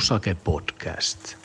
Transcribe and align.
Musake 0.00 0.34
Podcast. 0.34 1.36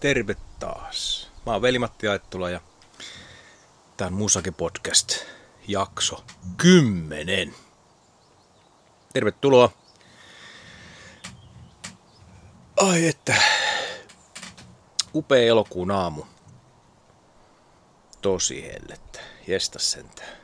Terve 0.00 0.36
taas. 0.58 1.30
Mä 1.46 1.52
oon 1.52 1.62
Veli-Matti 1.62 2.08
Aittula 2.08 2.50
ja 2.50 2.60
tää 3.96 4.06
on 4.06 4.12
Musake 4.12 4.50
Podcast 4.50 5.14
jakso 5.68 6.24
10. 6.56 7.54
Tervetuloa. 9.12 9.72
Ai 12.76 13.08
että. 13.08 13.34
Upea 15.14 15.46
elokuun 15.46 15.90
aamu. 15.90 16.22
Tosi 18.22 18.62
hellettä. 18.62 19.20
Jesta 19.46 19.78
sentään. 19.78 20.36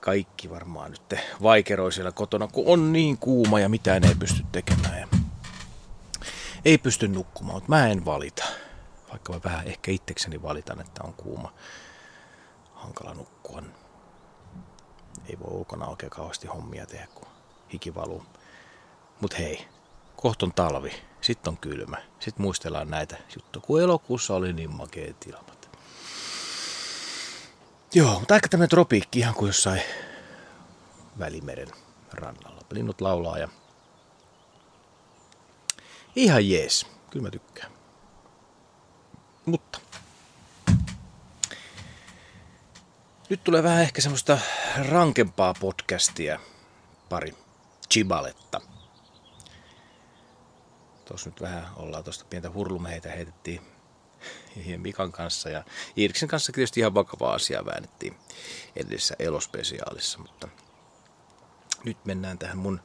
Kaikki 0.00 0.50
varmaan 0.50 0.90
nyt 0.90 1.14
vaikeroi 1.42 1.92
siellä 1.92 2.12
kotona, 2.12 2.46
kun 2.46 2.64
on 2.66 2.92
niin 2.92 3.18
kuuma 3.18 3.60
ja 3.60 3.68
mitään 3.68 4.04
ei 4.04 4.14
pysty 4.14 4.44
tekemään. 4.52 5.15
Ei 6.64 6.78
pysty 6.78 7.08
nukkumaan, 7.08 7.56
mutta 7.56 7.68
mä 7.68 7.88
en 7.88 8.04
valita. 8.04 8.44
Vaikka 9.10 9.32
mä 9.32 9.40
vähän 9.44 9.66
ehkä 9.66 9.90
itsekseni 9.92 10.42
valitan, 10.42 10.80
että 10.80 11.04
on 11.04 11.14
kuuma. 11.14 11.52
Hankala 12.74 13.14
nukkua. 13.14 13.62
Ei 15.28 15.38
voi 15.38 15.50
ulkona 15.50 15.86
oikein 15.86 16.10
kauheasti 16.10 16.46
hommia 16.46 16.86
tehdä, 16.86 17.06
kun 17.14 17.28
hiki 17.72 17.94
valuu. 17.94 18.24
Mut 19.20 19.38
hei, 19.38 19.68
kohton 20.16 20.52
talvi, 20.52 20.92
sitten 21.20 21.50
on 21.50 21.56
kylmä. 21.56 21.96
Sitten 22.20 22.42
muistellaan 22.42 22.90
näitä 22.90 23.16
juttuja, 23.36 23.62
kun 23.66 23.82
elokuussa 23.82 24.34
oli 24.34 24.52
niin 24.52 24.70
makeet 24.70 25.26
ilmat. 25.26 25.78
Joo, 27.94 28.18
mutta 28.18 28.34
aika 28.34 28.48
tämmöinen 28.48 28.68
tropiikki 28.70 29.18
ihan 29.18 29.34
kuin 29.34 29.48
jossain 29.48 29.82
Välimeren 31.18 31.68
rannalla. 32.12 32.60
Linnut 32.70 33.00
laulaa 33.00 33.38
ja 33.38 33.48
Ihan 36.16 36.48
jees. 36.48 36.86
Kyllä 37.10 37.22
mä 37.22 37.30
tykkään. 37.30 37.72
Mutta. 39.46 39.78
Nyt 43.28 43.44
tulee 43.44 43.62
vähän 43.62 43.82
ehkä 43.82 44.00
semmoista 44.00 44.38
rankempaa 44.88 45.54
podcastia. 45.60 46.38
Pari 47.08 47.34
chibaletta. 47.92 48.60
Tuossa 51.04 51.30
nyt 51.30 51.40
vähän 51.40 51.66
ollaan 51.76 52.04
tuosta 52.04 52.24
pientä 52.30 52.50
hurlumeheitä 52.50 53.10
heitettiin 53.10 53.60
Mikan 54.76 55.12
kanssa 55.12 55.50
ja 55.50 55.64
Irksen 55.96 56.28
kanssa 56.28 56.52
tietysti 56.52 56.80
ihan 56.80 56.94
vakavaa 56.94 57.34
asiaa 57.34 57.66
väännettiin 57.66 58.16
edellisessä 58.76 59.16
elospesiaalissa, 59.18 60.18
mutta 60.18 60.48
nyt 61.84 62.04
mennään 62.04 62.38
tähän 62.38 62.58
mun 62.58 62.80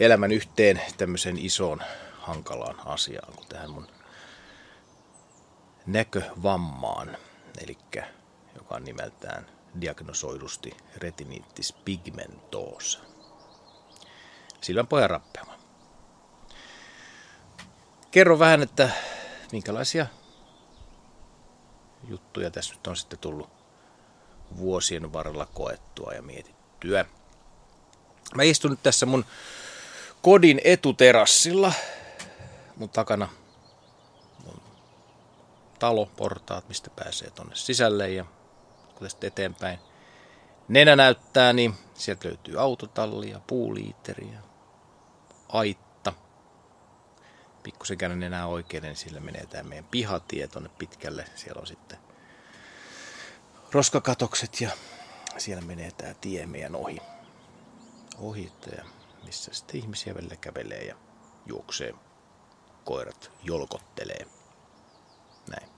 elämän 0.00 0.32
yhteen 0.32 0.82
tämmöiseen 0.98 1.38
isoon 1.38 1.80
hankalaan 2.28 2.86
asiaan 2.86 3.34
kuin 3.34 3.48
tähän 3.48 3.70
mun 3.70 3.86
näkövammaan, 5.86 7.16
eli 7.62 7.78
joka 8.54 8.74
on 8.74 8.84
nimeltään 8.84 9.46
diagnosoidusti 9.80 10.76
retiniittis 10.96 11.72
pigmentosa. 11.72 13.00
Silmänpohjan 14.60 15.10
rappeama. 15.10 15.58
Kerro 18.10 18.38
vähän, 18.38 18.62
että 18.62 18.90
minkälaisia 19.52 20.06
juttuja 22.08 22.50
tässä 22.50 22.74
nyt 22.74 22.86
on 22.86 22.96
sitten 22.96 23.18
tullut 23.18 23.50
vuosien 24.56 25.12
varrella 25.12 25.46
koettua 25.46 26.12
ja 26.12 26.22
mietittyä. 26.22 27.04
Mä 28.34 28.42
istun 28.42 28.70
nyt 28.70 28.82
tässä 28.82 29.06
mun 29.06 29.24
kodin 30.22 30.60
etuterassilla 30.64 31.72
mun 32.78 32.88
takana 32.88 33.28
mun 34.44 34.60
talo, 35.78 36.06
portaat, 36.06 36.68
mistä 36.68 36.90
pääsee 36.90 37.30
tonne 37.30 37.56
sisälle 37.56 38.10
ja 38.10 38.24
kun 38.94 39.06
tästä 39.06 39.26
eteenpäin 39.26 39.78
nenä 40.68 40.96
näyttää, 40.96 41.52
niin 41.52 41.74
sieltä 41.94 42.28
löytyy 42.28 42.60
autotallia, 42.60 43.40
puuliiteriä, 43.46 44.40
aitta. 45.48 46.12
Pikkusen 47.62 47.98
käyn 47.98 48.22
enää 48.22 48.46
oikein, 48.46 48.82
niin 48.82 48.96
sillä 48.96 49.20
menee 49.20 49.46
tämä 49.46 49.62
meidän 49.62 49.84
pihatie 49.90 50.48
tonne 50.48 50.68
pitkälle. 50.78 51.24
Siellä 51.34 51.60
on 51.60 51.66
sitten 51.66 51.98
roskakatokset 53.72 54.60
ja 54.60 54.70
siellä 55.38 55.64
menee 55.64 55.90
tämä 55.90 56.14
tie 56.14 56.46
meidän 56.46 56.76
ohi. 56.76 56.98
Ohi, 58.18 58.52
missä 59.24 59.54
sitten 59.54 59.76
ihmisiä 59.76 60.14
välillä 60.14 60.36
kävelee 60.36 60.84
ja 60.84 60.96
juoksee 61.46 61.94
koirat 62.88 63.30
jolkottelee. 63.42 64.26
Näin. 65.50 65.68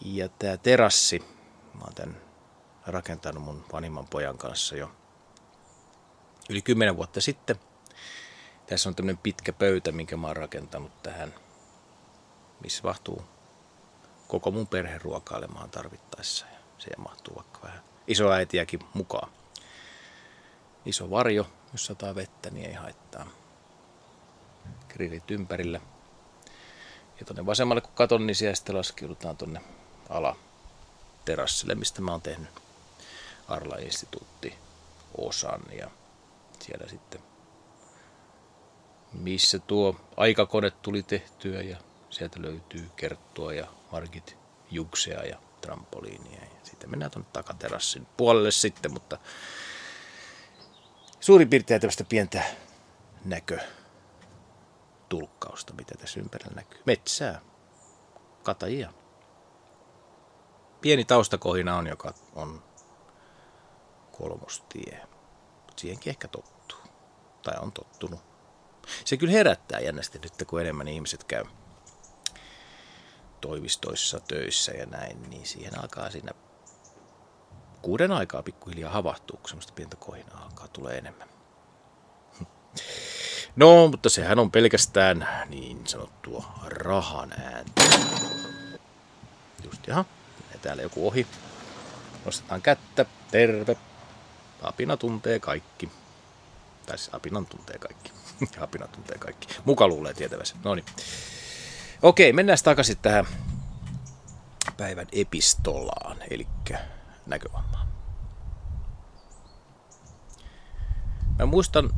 Ja 0.00 0.28
tämä 0.28 0.56
terassi, 0.56 1.18
mä 1.74 1.80
oon 1.80 1.94
tämän 1.94 2.16
rakentanut 2.86 3.42
mun 3.42 3.64
vanhimman 3.72 4.06
pojan 4.06 4.38
kanssa 4.38 4.76
jo 4.76 4.90
yli 6.50 6.62
kymmenen 6.62 6.96
vuotta 6.96 7.20
sitten. 7.20 7.56
Tässä 8.66 8.88
on 8.88 8.94
tämmöinen 8.94 9.18
pitkä 9.22 9.52
pöytä, 9.52 9.92
minkä 9.92 10.16
mä 10.16 10.26
oon 10.26 10.36
rakentanut 10.36 11.02
tähän, 11.02 11.34
missä 12.62 12.82
mahtuu 12.84 13.22
koko 14.28 14.50
mun 14.50 14.66
perhe 14.66 14.98
ruokailemaan 14.98 15.70
tarvittaessa. 15.70 16.46
Ja 16.52 16.58
siihen 16.78 17.00
mahtuu 17.00 17.36
vaikka 17.36 17.60
vähän 17.62 17.82
isoäitiäkin 18.06 18.80
mukaan. 18.94 19.30
Iso 20.84 21.10
varjo, 21.10 21.46
jos 21.72 21.86
sataa 21.86 22.14
vettä, 22.14 22.50
niin 22.50 22.66
ei 22.66 22.74
haittaa 22.74 23.26
grillit 24.88 25.30
ympärillä. 25.30 25.80
Ja 27.20 27.26
tuonne 27.26 27.46
vasemmalle 27.46 27.80
kun 27.80 27.92
katon, 27.94 28.26
niin 28.26 28.34
siellä 28.34 28.54
sitten 28.54 28.76
laskeudutaan 28.76 29.36
tuonne 29.36 29.60
ala 30.08 30.36
terassille, 31.24 31.74
mistä 31.74 32.02
mä 32.02 32.10
oon 32.10 32.20
tehnyt 32.20 32.50
Arla-instituutti 33.48 34.54
osan. 35.18 35.60
Ja 35.72 35.90
siellä 36.60 36.88
sitten, 36.88 37.20
missä 39.12 39.58
tuo 39.58 39.96
aikakone 40.16 40.70
tuli 40.70 41.02
tehtyä 41.02 41.62
ja 41.62 41.76
sieltä 42.10 42.42
löytyy 42.42 42.90
kerttua 42.96 43.52
ja 43.52 43.66
markit, 43.92 44.36
juksea 44.70 45.22
ja 45.24 45.38
trampoliinia. 45.60 46.40
Ja 46.40 46.48
sitten 46.62 46.90
mennään 46.90 47.10
tuonne 47.10 47.30
takaterassin 47.32 48.06
puolelle 48.16 48.50
sitten, 48.50 48.92
mutta 48.92 49.18
suurin 51.20 51.50
piirtein 51.50 51.80
tämmöistä 51.80 52.04
pientä 52.04 52.42
näkö 53.24 53.58
tulkkausta, 55.08 55.74
mitä 55.74 55.94
tässä 55.98 56.20
ympärillä 56.20 56.54
näkyy. 56.54 56.82
Metsää, 56.86 57.40
katajia. 58.42 58.92
Pieni 60.80 61.04
taustakohina 61.04 61.76
on, 61.76 61.86
joka 61.86 62.14
on 62.34 62.62
kolmostie. 64.18 65.06
Siihenkin 65.76 66.10
ehkä 66.10 66.28
tottuu. 66.28 66.78
Tai 67.42 67.54
on 67.60 67.72
tottunut. 67.72 68.20
Se 69.04 69.16
kyllä 69.16 69.32
herättää 69.32 69.80
jännästi 69.80 70.18
nyt, 70.18 70.32
kun 70.46 70.60
enemmän 70.60 70.88
ihmiset 70.88 71.24
käy 71.24 71.44
toimistoissa, 73.40 74.20
töissä 74.20 74.72
ja 74.72 74.86
näin, 74.86 75.30
niin 75.30 75.46
siihen 75.46 75.80
alkaa 75.80 76.10
siinä 76.10 76.32
kuuden 77.82 78.12
aikaa 78.12 78.42
pikkuhiljaa 78.42 78.92
havahtuu, 78.92 79.36
kun 79.36 79.48
semmoista 79.48 79.72
pientä 79.72 79.96
kohinaa 79.96 80.44
alkaa 80.44 80.68
tulee 80.68 80.98
enemmän. 80.98 81.37
No, 83.56 83.88
mutta 83.88 84.08
sehän 84.08 84.38
on 84.38 84.50
pelkästään 84.50 85.28
niin 85.48 85.86
sanottua 85.86 86.44
rahan 86.64 87.32
ääntä. 87.32 87.82
Just 89.64 89.86
jaha, 89.86 90.04
täällä 90.62 90.82
joku 90.82 91.08
ohi. 91.08 91.26
Nostetaan 92.24 92.62
kättä, 92.62 93.06
terve. 93.30 93.76
Apina 94.62 94.96
tuntee 94.96 95.40
kaikki. 95.40 95.88
Tai 96.86 96.98
siis 96.98 97.14
apinan 97.14 97.46
tuntee 97.46 97.78
kaikki. 97.78 98.12
apina 98.60 98.88
tuntee 98.88 99.18
kaikki. 99.18 99.48
Muka 99.64 99.88
luulee 99.88 100.14
tietävänsä. 100.14 100.56
No 100.64 100.74
niin. 100.74 100.84
Okei, 102.02 102.32
mennään 102.32 102.58
takaisin 102.64 102.98
tähän 103.02 103.26
päivän 104.76 105.06
epistolaan, 105.12 106.16
eli 106.30 106.46
näkövammaan. 107.26 107.88
Mä 111.38 111.46
muistan, 111.46 111.90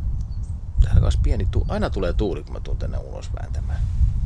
tähän 0.80 1.02
kanssa 1.02 1.20
pieni 1.22 1.48
tuu, 1.50 1.66
aina 1.68 1.90
tulee 1.90 2.12
tuuli, 2.12 2.42
kun 2.42 2.52
mä 2.52 2.60
tuun 2.60 2.76
tänne 2.76 2.98
ulos 2.98 3.30
vääntämään. 3.40 3.80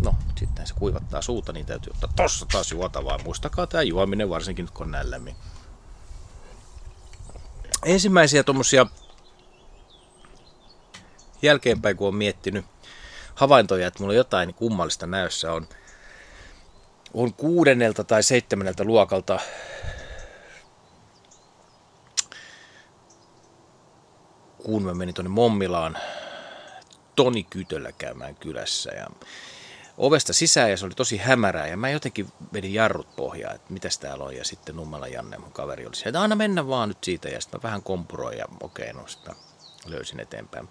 No, 0.04 0.14
sitten 0.38 0.66
se 0.66 0.74
kuivattaa 0.74 1.22
suuta, 1.22 1.52
niin 1.52 1.66
täytyy 1.66 1.90
ottaa 1.90 2.12
tossa 2.16 2.46
taas 2.52 2.72
juota 2.72 3.04
vaan. 3.04 3.20
Muistakaa 3.24 3.66
tämä 3.66 3.82
juominen, 3.82 4.30
varsinkin 4.30 4.68
kun 4.74 4.86
on 4.86 4.90
näin 4.90 5.10
lämmin. 5.10 5.36
Ensimmäisiä 7.84 8.42
tuommoisia 8.42 8.86
jälkeenpäin, 11.42 11.96
kun 11.96 12.08
on 12.08 12.14
miettinyt 12.14 12.66
havaintoja, 13.34 13.86
että 13.86 14.00
mulla 14.00 14.14
jotain 14.14 14.54
kummallista 14.54 15.06
näössä, 15.06 15.52
on, 15.52 15.68
on 17.14 17.34
kuudennelta 17.34 18.04
tai 18.04 18.22
seitsemäneltä 18.22 18.84
luokalta 18.84 19.40
kun 24.64 24.82
mä 24.82 24.94
menin 24.94 25.14
tuonne 25.14 25.28
Mommilaan 25.28 25.98
Toni 27.16 27.44
Kytöllä 27.44 27.92
käymään 27.92 28.34
kylässä 28.34 28.90
ja 28.90 29.06
ovesta 29.98 30.32
sisään 30.32 30.70
ja 30.70 30.76
se 30.76 30.86
oli 30.86 30.94
tosi 30.94 31.16
hämärää 31.16 31.66
ja 31.66 31.76
mä 31.76 31.90
jotenkin 31.90 32.32
vedin 32.52 32.74
jarrut 32.74 33.16
pohjaa, 33.16 33.52
että 33.52 33.72
mitäs 33.72 33.98
täällä 33.98 34.24
on 34.24 34.36
ja 34.36 34.44
sitten 34.44 34.76
Nummela 34.76 35.08
Janne, 35.08 35.38
mun 35.38 35.52
kaveri 35.52 35.86
oli 35.86 35.96
se, 35.96 36.08
että 36.08 36.20
aina 36.20 36.36
mennä 36.36 36.68
vaan 36.68 36.88
nyt 36.88 37.04
siitä 37.04 37.28
ja 37.28 37.40
sitten 37.40 37.58
mä 37.58 37.68
vähän 37.68 37.82
kompuroin 37.82 38.38
ja 38.38 38.44
okei, 38.60 38.92
no 38.92 39.06
löysin 39.86 40.20
eteenpäin. 40.20 40.68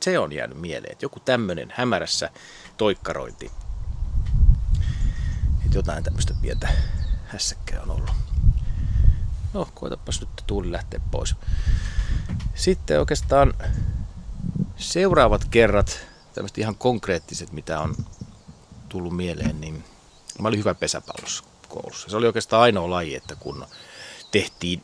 Se 0.00 0.18
on 0.18 0.32
jäänyt 0.32 0.60
mieleen, 0.60 0.92
että 0.92 1.04
joku 1.04 1.20
tämmöinen 1.20 1.72
hämärässä 1.76 2.30
toikkarointi. 2.76 3.50
Että 5.64 5.78
jotain 5.78 6.04
tämmöistä 6.04 6.34
pientä 6.42 6.68
hässäkkää 7.26 7.82
on 7.82 7.90
ollut. 7.90 8.10
No, 9.54 9.68
koetapas 9.74 10.20
nyt 10.20 10.28
tuuli 10.46 10.72
lähteä 10.72 11.00
pois. 11.10 11.34
Sitten 12.54 13.00
oikeastaan 13.00 13.54
seuraavat 14.92 15.44
kerrat, 15.50 16.06
tämmöiset 16.34 16.58
ihan 16.58 16.76
konkreettiset, 16.76 17.52
mitä 17.52 17.80
on 17.80 17.94
tullut 18.88 19.16
mieleen, 19.16 19.60
niin 19.60 19.84
mä 20.40 20.48
olin 20.48 20.58
hyvä 20.58 20.74
pesäpallossa 20.74 21.44
koulussa. 21.68 22.10
Se 22.10 22.16
oli 22.16 22.26
oikeastaan 22.26 22.62
ainoa 22.62 22.90
laji, 22.90 23.14
että 23.14 23.36
kun 23.36 23.66
tehtiin 24.30 24.82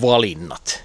valinnat, 0.00 0.84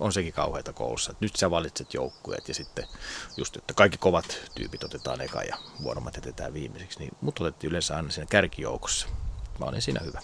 on 0.00 0.12
sekin 0.12 0.32
kauheita 0.32 0.72
koulussa, 0.72 1.12
että 1.12 1.24
nyt 1.24 1.36
sä 1.36 1.50
valitset 1.50 1.94
joukkueet 1.94 2.48
ja 2.48 2.54
sitten 2.54 2.88
just, 3.36 3.56
että 3.56 3.74
kaikki 3.74 3.98
kovat 3.98 4.40
tyypit 4.54 4.84
otetaan 4.84 5.20
eka 5.20 5.42
ja 5.42 5.56
vuorommat 5.82 6.14
jätetään 6.14 6.54
viimeiseksi, 6.54 6.98
niin 6.98 7.10
mut 7.20 7.40
otettiin 7.40 7.68
yleensä 7.68 7.96
aina 7.96 8.10
siinä 8.10 8.26
kärkijoukossa. 8.30 9.06
Mä 9.58 9.66
olin 9.66 9.82
siinä 9.82 10.00
hyvä. 10.04 10.20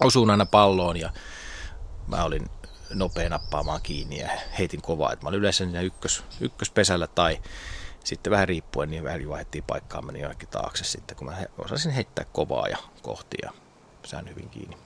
Osuun 0.00 0.30
aina 0.30 0.46
palloon 0.46 0.96
ja 0.96 1.12
mä 2.06 2.24
olin 2.24 2.50
nopea 2.90 3.28
nappaamaan 3.28 3.82
kiinni 3.82 4.18
ja 4.20 4.28
heitin 4.58 4.82
kovaa. 4.82 5.12
Et 5.12 5.22
mä 5.22 5.28
olin 5.28 5.40
yleensä 5.40 5.64
siinä 5.64 5.80
ykkös, 5.80 6.24
ykköspesällä 6.40 7.06
tai 7.06 7.40
sitten 8.04 8.30
vähän 8.30 8.48
riippuen, 8.48 8.90
niin 8.90 9.04
vähän 9.04 9.28
vaihdettiin 9.28 9.64
paikkaa, 9.66 10.02
meni 10.02 10.20
jonnekin 10.20 10.48
taakse 10.48 10.84
sitten, 10.84 11.16
kun 11.16 11.26
mä 11.26 11.36
osasin 11.58 11.92
heittää 11.92 12.24
kovaa 12.32 12.68
ja 12.68 12.78
kohti 13.02 13.36
ja 13.42 13.50
sään 14.04 14.28
hyvin 14.28 14.48
kiinni. 14.48 14.76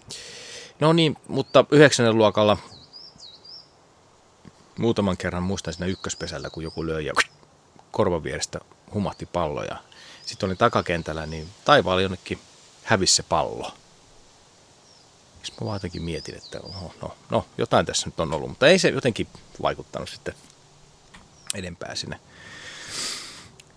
No 0.81 0.93
niin, 0.93 1.17
mutta 1.29 1.65
yhdeksännen 1.71 2.19
luokalla 2.19 2.57
muutaman 4.79 5.17
kerran 5.17 5.43
muistan 5.43 5.75
siinä 5.75 5.87
ykköspesällä, 5.87 6.51
kun 6.51 6.63
joku 6.63 6.87
löi 6.87 7.07
ja 7.07 7.13
korvan 7.91 8.23
vierestä 8.23 8.61
humahti 8.95 9.27
pallo 9.27 9.63
ja 9.63 9.77
sitten 10.27 10.47
olin 10.47 10.57
takakentällä, 10.57 11.27
niin 11.27 11.49
taivaalla 11.65 12.03
jonnekin 12.03 12.39
hävisi 12.85 13.15
se 13.15 13.23
pallo. 13.23 13.73
Sitten 15.49 15.65
mä 15.65 15.67
vaan 15.67 15.77
jotenkin 15.77 16.03
mietin, 16.03 16.37
että 16.37 16.59
no, 16.59 16.93
no, 17.03 17.17
no, 17.31 17.47
jotain 17.59 17.87
tässä 17.87 18.07
nyt 18.07 18.21
on 18.21 18.35
ollut, 18.35 18.49
mutta 18.49 18.67
ei 18.67 18.79
se 18.79 18.89
jotenkin 18.89 19.27
vaikuttanut 19.63 20.09
sitten 20.09 20.35
edempää 21.55 21.95
sinne, 21.95 22.21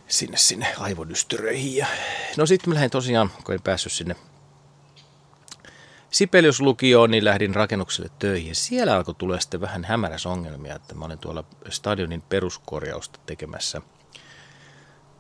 sinne, 0.07 0.38
sinne 0.38 0.73
aivodystyröihin. 0.77 1.75
Ja, 1.75 1.88
no 2.38 2.45
sitten 2.45 2.69
mä 2.69 2.73
lähdin 2.73 2.91
tosiaan, 2.91 3.31
kun 3.44 3.56
en 3.56 3.62
päässyt 3.62 3.91
sinne 3.91 4.15
Sipeliuslukioon, 6.12 7.12
niin 7.12 7.25
lähdin 7.25 7.56
rakennukselle 7.56 8.09
töihin. 8.19 8.56
Siellä 8.56 8.95
alkoi 8.95 9.15
tulla 9.15 9.39
sitten 9.39 9.62
vähän 9.62 9.83
hämäräs 9.83 10.25
ongelmia, 10.25 10.75
että 10.75 10.95
mä 10.95 11.06
olin 11.06 11.19
tuolla 11.19 11.44
stadionin 11.69 12.21
peruskorjausta 12.21 13.19
tekemässä 13.25 13.81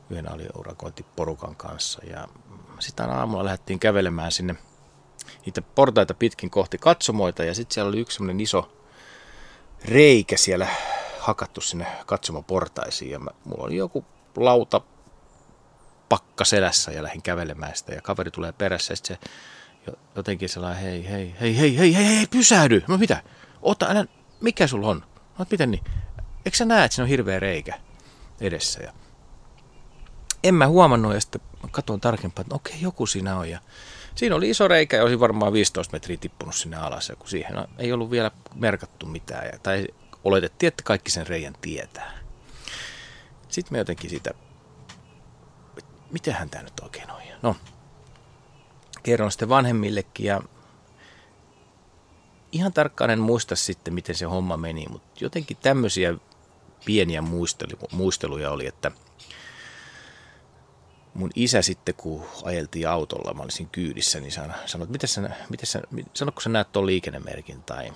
yhden 0.09 0.31
aliurakointiporukan 0.31 1.55
kanssa. 1.55 2.05
Ja 2.05 2.27
sitten 2.79 3.09
aamulla 3.09 3.45
lähdettiin 3.45 3.79
kävelemään 3.79 4.31
sinne– 4.31 4.55
niitä 5.45 5.61
portaita 5.61 6.13
pitkin 6.13 6.49
kohti 6.49 6.77
katsomoita 6.77 7.43
ja 7.43 7.53
sitten 7.53 7.73
siellä 7.73 7.89
oli 7.89 7.99
yksi 7.99 8.15
semmoinen 8.15 8.39
iso 8.41 8.71
reikä 9.85 10.37
siellä 10.37 10.67
hakattu 11.19 11.61
sinne 11.61 11.87
katsomoportaisiin 12.05 13.11
ja 13.11 13.19
mä, 13.19 13.31
mulla 13.45 13.63
oli 13.63 13.75
joku 13.75 14.05
lauta 14.37 14.81
pakka 16.09 16.45
selässä 16.45 16.91
ja 16.91 17.03
lähdin 17.03 17.21
kävelemään 17.21 17.75
sitä 17.75 17.93
ja 17.93 18.01
kaveri 18.01 18.31
tulee 18.31 18.51
perässä 18.51 18.93
ja 18.93 18.97
se 19.03 19.17
jotenkin 20.15 20.49
sellainen 20.49 20.83
hei, 20.83 21.09
hei, 21.09 21.35
hei, 21.39 21.57
hei, 21.57 21.77
hei, 21.77 21.95
hei, 21.95 22.17
hei, 22.17 22.27
pysähdy. 22.27 22.83
No 22.87 22.97
mitä? 22.97 23.23
Ota, 23.61 23.85
älä, 23.89 24.05
mikä 24.41 24.67
sulla 24.67 24.87
on? 24.87 25.03
No 25.37 25.45
miten 25.51 25.71
niin? 25.71 25.83
Eikö 26.45 26.57
sä 26.57 26.65
näe, 26.65 26.85
että 26.85 26.95
siinä 26.95 27.03
on 27.03 27.09
hirveä 27.09 27.39
reikä 27.39 27.79
edessä? 28.41 28.83
Ja 28.83 28.93
en 30.43 30.55
mä 30.55 30.67
huomannut 30.67 31.13
ja 31.13 31.21
sitten 31.21 31.41
katsoin 31.71 32.01
tarkempaan, 32.01 32.45
että 32.45 32.55
okei, 32.55 32.81
joku 32.81 33.05
siinä 33.05 33.37
on. 33.37 33.49
Ja 33.49 33.59
Siinä 34.21 34.35
oli 34.35 34.49
iso 34.49 34.67
reikä 34.67 34.97
ja 34.97 35.03
olisi 35.03 35.19
varmaan 35.19 35.53
15 35.53 35.93
metriä 35.95 36.17
tippunut 36.17 36.55
sinne 36.55 36.77
alas, 36.77 37.11
kun 37.19 37.29
siihen 37.29 37.55
ei 37.77 37.93
ollut 37.93 38.11
vielä 38.11 38.31
merkattu 38.55 39.05
mitään, 39.05 39.45
ja, 39.45 39.59
tai 39.63 39.87
oletettiin, 40.23 40.67
että 40.67 40.83
kaikki 40.83 41.11
sen 41.11 41.27
reijän 41.27 41.53
tietää. 41.61 42.11
Sitten 43.49 43.73
me 43.73 43.77
jotenkin 43.77 44.09
sitä, 44.09 44.31
mitähän 46.11 46.49
tämä 46.49 46.63
nyt 46.63 46.79
oikein 46.79 47.11
on. 47.11 47.21
No, 47.41 47.55
kerron 49.03 49.31
sitten 49.31 49.49
vanhemmillekin, 49.49 50.25
ja 50.25 50.41
ihan 52.51 52.73
tarkkaan 52.73 53.09
en 53.09 53.19
muista 53.19 53.55
sitten, 53.55 53.93
miten 53.93 54.15
se 54.15 54.25
homma 54.25 54.57
meni, 54.57 54.85
mutta 54.89 55.23
jotenkin 55.23 55.57
tämmöisiä 55.61 56.13
pieniä 56.85 57.23
muisteluja 57.91 58.51
oli, 58.51 58.67
että– 58.67 58.91
mun 61.13 61.31
isä 61.35 61.61
sitten, 61.61 61.95
kun 61.95 62.25
ajeltiin 62.43 62.89
autolla, 62.89 63.33
mä 63.33 63.43
olisin 63.43 63.69
kyydissä, 63.69 64.19
niin 64.19 64.31
sanoi, 64.31 64.55
että 64.65 64.85
miten 64.91 65.09
sä, 65.09 65.29
miten 65.49 65.65
sä, 65.67 65.81
sano, 66.13 66.31
kun 66.31 66.41
sä 66.41 66.49
näet 66.49 66.71
tuon 66.71 66.85
liikennemerkin 66.85 67.63
tai 67.63 67.93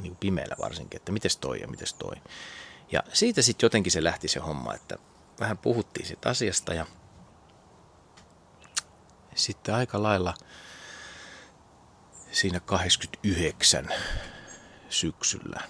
niin 0.00 0.16
pimeällä 0.16 0.56
varsinkin, 0.60 0.96
että 0.96 1.12
miten 1.12 1.30
toi 1.40 1.60
ja 1.60 1.68
miten 1.68 1.86
toi. 1.98 2.16
Ja 2.92 3.02
siitä 3.12 3.42
sitten 3.42 3.66
jotenkin 3.66 3.92
se 3.92 4.04
lähti 4.04 4.28
se 4.28 4.40
homma, 4.40 4.74
että 4.74 4.98
vähän 5.40 5.58
puhuttiin 5.58 6.06
siitä 6.06 6.28
asiasta 6.28 6.74
ja 6.74 6.86
sitten 9.34 9.74
aika 9.74 10.02
lailla 10.02 10.34
siinä 12.32 12.60
89 12.60 13.88
syksyllä, 14.88 15.60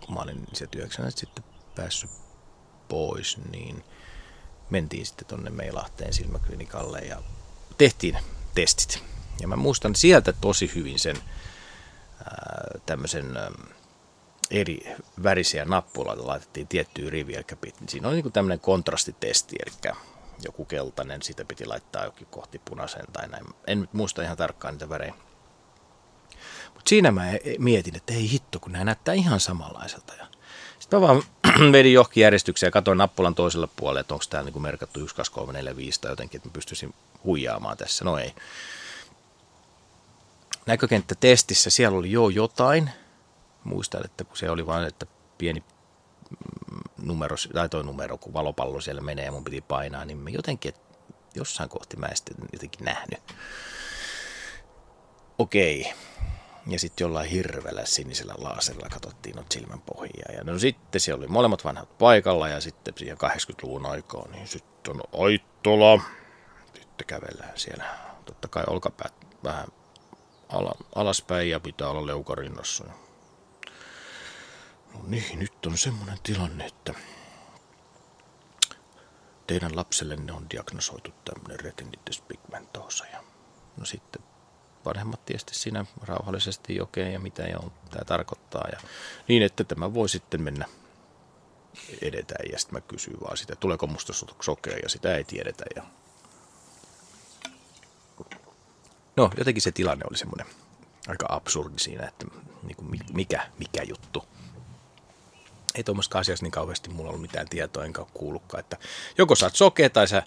kun 0.00 0.14
mä 0.14 0.20
olin 0.20 0.46
sieltä 0.52 0.78
9 0.78 1.12
sitten 1.12 1.44
päässyt 1.74 2.10
pois, 2.90 3.38
niin 3.50 3.84
mentiin 4.70 5.06
sitten 5.06 5.28
tonne 5.28 5.50
Meilahteen 5.50 6.12
silmäklinikalle 6.12 6.98
ja 6.98 7.22
tehtiin 7.78 8.18
testit. 8.54 9.02
Ja 9.40 9.48
mä 9.48 9.56
muistan 9.56 9.94
sieltä 9.96 10.32
tosi 10.32 10.70
hyvin 10.74 10.98
sen 10.98 11.16
tämmöisen 12.86 13.26
eri 14.50 14.94
värisiä 15.22 15.64
nappuloita 15.64 16.26
laitettiin 16.26 16.68
tiettyyn 16.68 17.12
riviin, 17.12 17.38
eli 17.38 17.72
siinä 17.88 18.08
oli 18.08 18.22
niin 18.22 18.32
tämmöinen 18.32 18.60
kontrastitesti, 18.60 19.56
eli 19.66 19.94
joku 20.42 20.64
keltainen, 20.64 21.22
sitä 21.22 21.44
piti 21.44 21.66
laittaa 21.66 22.04
jokin 22.04 22.26
kohti 22.26 22.60
punaisen 22.64 23.04
tai 23.12 23.28
näin. 23.28 23.46
En 23.66 23.80
nyt 23.80 23.92
muista 23.92 24.22
ihan 24.22 24.36
tarkkaan 24.36 24.74
niitä 24.74 24.88
värejä. 24.88 25.14
Mutta 26.74 26.88
siinä 26.88 27.10
mä 27.10 27.24
mietin, 27.58 27.96
että 27.96 28.14
ei 28.14 28.30
hitto, 28.30 28.60
kun 28.60 28.72
nämä 28.72 28.84
näyttää 28.84 29.14
ihan 29.14 29.40
samanlaiselta. 29.40 30.14
Ja 30.14 30.26
Mä 30.92 31.00
vaan 31.00 31.22
vedin 31.72 31.92
johonkin 31.92 32.20
järjestykseen 32.20 32.68
ja 32.68 32.72
katsoin 32.72 32.98
nappulan 32.98 33.34
toiselle 33.34 33.68
puolelle, 33.76 34.00
että 34.00 34.14
onko 34.14 34.24
täällä 34.30 34.50
niin 34.50 34.62
merkattu 34.62 35.00
1, 35.00 35.16
2, 35.16 35.32
3, 35.32 35.52
4, 35.52 35.76
5 35.76 36.00
tai 36.00 36.12
jotenkin, 36.12 36.38
että 36.38 36.48
mä 36.48 36.52
pystyisin 36.52 36.94
huijaamaan 37.24 37.76
tässä. 37.76 38.04
No 38.04 38.18
ei. 38.18 38.34
Näkökenttätestissä 40.66 41.70
siellä 41.70 41.98
oli 41.98 42.12
jo 42.12 42.28
jotain. 42.28 42.90
Muistan, 43.64 44.04
että 44.04 44.24
kun 44.24 44.36
se 44.36 44.50
oli 44.50 44.66
vain, 44.66 44.84
että 44.86 45.06
pieni 45.38 45.60
mm, 45.60 46.80
numero, 47.02 47.36
tai 47.54 47.68
toi 47.68 47.84
numero, 47.84 48.18
kun 48.18 48.32
valopallo 48.32 48.80
siellä 48.80 49.02
menee 49.02 49.24
ja 49.24 49.32
mun 49.32 49.44
piti 49.44 49.60
painaa, 49.60 50.04
niin 50.04 50.18
mä 50.18 50.30
jotenkin, 50.30 50.74
jossain 51.34 51.68
kohti 51.68 51.96
mä 51.96 52.06
en 52.06 52.16
sitten 52.16 52.36
jotenkin 52.52 52.84
nähnyt. 52.84 53.20
Okei. 55.38 55.92
Ja 56.70 56.78
sitten 56.78 57.04
jollain 57.04 57.30
hirveällä 57.30 57.84
sinisellä 57.84 58.34
laaserilla 58.38 58.88
katsottiin 58.88 59.36
noita 59.36 59.54
silmän 59.54 59.80
pohjia. 59.80 60.32
Ja 60.36 60.44
no 60.44 60.58
sitten 60.58 61.00
siellä 61.00 61.20
oli 61.20 61.28
molemmat 61.28 61.64
vanhat 61.64 61.98
paikalla 61.98 62.48
ja 62.48 62.60
sitten 62.60 62.94
siihen 62.96 63.18
80-luvun 63.18 63.86
aikaan, 63.86 64.30
niin 64.30 64.48
sitten 64.48 64.94
on 64.94 65.24
Aittola. 65.24 66.02
Sitten 66.74 67.06
kävellään 67.06 67.58
siellä. 67.58 67.84
Totta 68.24 68.48
kai 68.48 68.64
olkapäät 68.66 69.14
vähän 69.44 69.68
alaspäin 70.94 71.50
ja 71.50 71.60
pitää 71.60 71.88
olla 71.88 72.06
leukarinnassa. 72.06 72.84
No 72.84 72.92
niin, 75.06 75.38
nyt 75.38 75.66
on 75.66 75.78
semmoinen 75.78 76.18
tilanne, 76.22 76.66
että 76.66 76.94
teidän 79.46 79.76
lapsellenne 79.76 80.32
on 80.32 80.50
diagnosoitu 80.50 81.10
tämmöinen 81.24 81.60
retinitis 81.60 82.20
pigmentosa. 82.20 83.04
Ja 83.12 83.24
no 83.76 83.84
sitten 83.84 84.22
vanhemmat 84.84 85.24
tietysti 85.24 85.54
siinä 85.54 85.84
rauhallisesti 86.02 86.76
jokeen 86.76 87.12
ja 87.12 87.20
mitä 87.20 87.42
ja 87.42 87.60
tämä 87.90 88.04
tarkoittaa. 88.04 88.68
Ja 88.72 88.80
niin, 89.28 89.42
että 89.42 89.64
tämä 89.64 89.94
voi 89.94 90.08
sitten 90.08 90.42
mennä 90.42 90.66
edetään 92.02 92.44
ja 92.52 92.58
sitten 92.58 92.76
mä 92.76 92.80
kysyn 92.80 93.20
vaan 93.20 93.36
sitä, 93.36 93.56
tuleeko 93.56 93.86
musta 93.86 94.12
sokea 94.42 94.76
ja 94.82 94.88
sitä 94.88 95.16
ei 95.16 95.24
tiedetä. 95.24 95.64
Ja... 95.76 95.82
No, 99.16 99.30
jotenkin 99.38 99.62
se 99.62 99.72
tilanne 99.72 100.04
oli 100.10 100.18
semmoinen 100.18 100.46
aika 101.08 101.26
absurdi 101.28 101.78
siinä, 101.78 102.06
että 102.06 102.26
niin 102.62 102.76
kuin 102.76 102.88
mikä, 103.12 103.50
mikä 103.58 103.82
juttu. 103.82 104.24
Ei 105.74 105.84
tuommoista 105.84 106.18
asiasta 106.18 106.44
niin 106.44 106.50
kauheasti 106.50 106.90
mulla 106.90 107.08
ollut 107.08 107.22
mitään 107.22 107.48
tietoa, 107.48 107.84
enkä 107.84 108.00
ole 108.00 108.08
kuullutkaan, 108.14 108.60
että 108.60 108.76
joko 109.18 109.34
sä 109.34 109.46
oot 109.46 109.56
sokea 109.56 109.90
tai 109.90 110.08
sä 110.08 110.22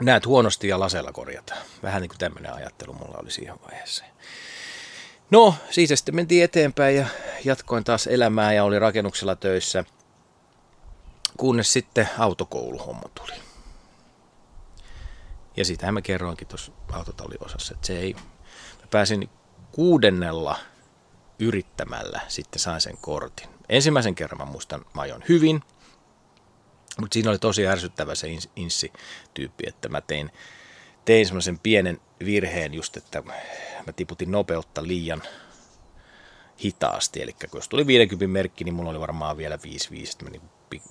näet 0.00 0.26
huonosti 0.26 0.68
ja 0.68 0.80
lasella 0.80 1.12
korjata. 1.12 1.54
Vähän 1.82 2.02
niin 2.02 2.08
kuin 2.08 2.18
tämmöinen 2.18 2.54
ajattelu 2.54 2.92
mulla 2.92 3.18
oli 3.22 3.30
siihen 3.30 3.56
vaiheessa. 3.66 4.04
No, 5.30 5.54
siis 5.70 5.90
sitten 5.94 6.14
mentiin 6.14 6.44
eteenpäin 6.44 6.96
ja 6.96 7.06
jatkoin 7.44 7.84
taas 7.84 8.06
elämää 8.06 8.52
ja 8.52 8.64
oli 8.64 8.78
rakennuksella 8.78 9.36
töissä, 9.36 9.84
kunnes 11.36 11.72
sitten 11.72 12.08
autokouluhomma 12.18 13.08
tuli. 13.14 13.40
Ja 15.56 15.64
sitähän 15.64 15.94
mä 15.94 16.02
kerroinkin 16.02 16.48
tuossa 16.48 16.72
autotalliosassa, 16.92 17.74
että 17.74 17.86
se 17.86 17.98
ei, 17.98 18.14
mä 18.80 18.86
pääsin 18.90 19.30
kuudennella 19.72 20.58
yrittämällä 21.38 22.20
sitten 22.28 22.60
sain 22.60 22.80
sen 22.80 22.96
kortin. 23.00 23.48
Ensimmäisen 23.68 24.14
kerran 24.14 24.38
mä 24.38 24.44
muistan, 24.44 24.84
mä 24.94 25.02
ajoin 25.02 25.24
hyvin, 25.28 25.62
mutta 27.00 27.14
siinä 27.14 27.30
oli 27.30 27.38
tosi 27.38 27.66
ärsyttävä 27.66 28.14
se 28.14 28.28
inssi-tyyppi, 28.56 29.64
että 29.66 29.88
mä 29.88 30.00
tein, 30.00 30.30
tein 31.04 31.26
semmoisen 31.26 31.58
pienen 31.58 32.00
virheen 32.24 32.74
just, 32.74 32.96
että 32.96 33.22
mä 33.86 33.92
tiputin 33.96 34.30
nopeutta 34.30 34.82
liian 34.82 35.22
hitaasti. 36.64 37.22
Eli 37.22 37.36
jos 37.54 37.68
tuli 37.68 37.86
50 37.86 38.32
merkki, 38.32 38.64
niin 38.64 38.74
mulla 38.74 38.90
oli 38.90 39.00
varmaan 39.00 39.36
vielä 39.36 39.56
5-5, 39.56 39.58
että 40.12 40.24
meni, 40.24 40.40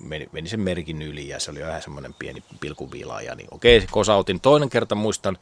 meni, 0.00 0.28
meni 0.32 0.48
sen 0.48 0.60
merkin 0.60 1.02
yli 1.02 1.28
ja 1.28 1.40
se 1.40 1.50
oli 1.50 1.60
vähän 1.60 1.82
semmoinen 1.82 2.14
pieni 2.14 2.42
pilkuviilaaja. 2.60 3.34
Niin 3.34 3.48
okei, 3.50 3.86
kosautin. 3.90 4.40
Toinen 4.40 4.70
kerta 4.70 4.94
muistan, 4.94 5.38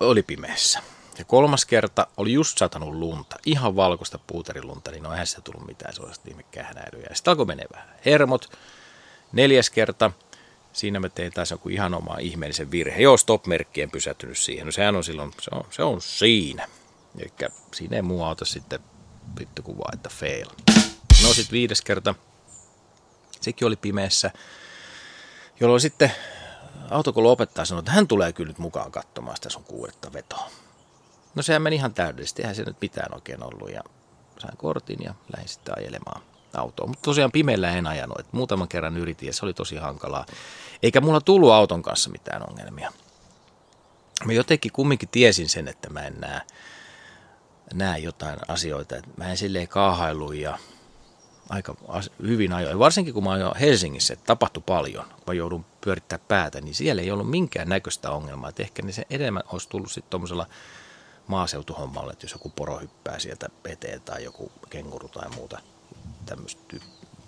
oli 0.00 0.22
pimeässä. 0.22 0.82
Ja 1.18 1.24
kolmas 1.24 1.64
kerta 1.64 2.06
oli 2.16 2.32
just 2.32 2.58
satanut 2.58 2.94
lunta, 2.94 3.36
ihan 3.46 3.76
valkoista 3.76 4.18
puuterilunta, 4.26 4.90
niin 4.90 5.02
no 5.02 5.12
eihän 5.12 5.26
sitä 5.26 5.40
tullut 5.40 5.66
mitään 5.66 5.94
sellaista 5.94 6.28
ihme 6.30 6.42
kähnäilyä. 6.42 7.06
Ja 7.10 7.14
sitten 7.14 7.30
alkoi 7.30 7.46
menee 7.46 7.66
vähän 7.72 7.88
hermot. 8.04 8.58
Neljäs 9.32 9.70
kerta, 9.70 10.10
siinä 10.72 11.00
mä 11.00 11.08
tein 11.08 11.32
taas 11.32 11.50
joku 11.50 11.68
ihan 11.68 11.94
oma 11.94 12.16
ihmeellisen 12.20 12.70
virhe. 12.70 13.02
Joo, 13.02 13.16
stop-merkki 13.16 13.82
en 13.82 13.90
pysähtynyt 13.90 14.38
siihen. 14.38 14.66
No 14.66 14.72
sehän 14.72 14.96
on 14.96 15.04
silloin, 15.04 15.32
se 15.40 15.50
on, 15.54 15.64
se 15.70 15.82
on 15.82 16.00
siinä. 16.00 16.68
Eli 17.18 17.32
siinä 17.74 17.96
ei 17.96 18.02
muu 18.02 18.24
auta 18.24 18.44
sitten 18.44 18.80
vittu 19.38 19.62
kuvaa, 19.62 19.90
että 19.92 20.08
fail. 20.08 20.48
No 21.22 21.34
sitten 21.34 21.52
viides 21.52 21.82
kerta, 21.82 22.14
sekin 23.40 23.66
oli 23.66 23.76
pimeässä, 23.76 24.30
jolloin 25.60 25.80
sitten 25.80 26.12
autokoulu 26.90 27.30
opettaja 27.30 27.64
sanoi, 27.64 27.80
että 27.80 27.92
hän 27.92 28.08
tulee 28.08 28.32
kyllä 28.32 28.48
nyt 28.48 28.58
mukaan 28.58 28.92
katsomaan 28.92 29.36
sitä 29.36 29.50
sun 29.50 29.64
kuudetta 29.64 30.12
vetoa. 30.12 30.50
No 31.34 31.42
sehän 31.42 31.62
meni 31.62 31.76
ihan 31.76 31.94
täydellisesti, 31.94 32.42
eihän 32.42 32.54
se 32.54 32.64
nyt 32.64 32.76
mitään 32.80 33.14
oikein 33.14 33.42
ollut 33.42 33.70
ja 33.70 33.80
sain 34.38 34.56
kortin 34.56 34.98
ja 35.02 35.14
lähdin 35.32 35.48
sitten 35.48 35.78
ajelemaan 35.78 36.22
autoa. 36.54 36.86
Mutta 36.86 37.02
tosiaan 37.02 37.32
pimeällä 37.32 37.70
en 37.70 37.86
ajanut, 37.86 38.20
että 38.20 38.36
muutaman 38.36 38.68
kerran 38.68 38.96
yritin 38.96 39.26
ja 39.26 39.32
se 39.32 39.44
oli 39.44 39.54
tosi 39.54 39.76
hankalaa. 39.76 40.26
Eikä 40.82 41.00
mulla 41.00 41.20
tullut 41.20 41.52
auton 41.52 41.82
kanssa 41.82 42.10
mitään 42.10 42.48
ongelmia. 42.50 42.92
Mä 44.24 44.32
jotenkin 44.32 44.72
kumminkin 44.72 45.08
tiesin 45.08 45.48
sen, 45.48 45.68
että 45.68 45.90
mä 45.90 46.00
en 46.00 46.20
näe, 46.20 46.40
näe 47.74 47.98
jotain 47.98 48.38
asioita. 48.48 48.94
Mä 49.16 49.30
en 49.30 49.36
silleen 49.36 49.68
kaahailu 49.68 50.32
ja 50.32 50.58
aika 51.48 51.74
hyvin 52.22 52.52
ajoin. 52.52 52.78
Varsinkin 52.78 53.14
kun 53.14 53.24
mä 53.24 53.32
ajoin 53.32 53.56
Helsingissä, 53.56 54.12
että 54.12 54.24
tapahtui 54.26 54.62
paljon. 54.66 55.04
Kun 55.04 55.22
mä 55.26 55.34
joudun 55.34 55.64
pyörittämään 55.80 56.26
päätä, 56.28 56.60
niin 56.60 56.74
siellä 56.74 57.02
ei 57.02 57.10
ollut 57.10 57.30
minkään 57.30 57.68
näköistä 57.68 58.10
ongelmaa. 58.10 58.48
Että 58.48 58.62
ehkä 58.62 58.82
ne 58.82 58.92
se 58.92 59.06
enemmän 59.10 59.42
olisi 59.52 59.68
tullut 59.68 59.92
sitten 59.92 60.10
tuommoisella 60.10 60.46
maaseutuhommalle, 61.28 62.12
että 62.12 62.24
jos 62.24 62.32
joku 62.32 62.48
poro 62.48 62.78
hyppää 62.78 63.18
sieltä 63.18 63.48
eteen 63.64 64.00
tai 64.00 64.24
joku 64.24 64.52
kenguru 64.70 65.08
tai 65.08 65.28
muuta 65.30 65.58
tämmöistä 66.26 66.62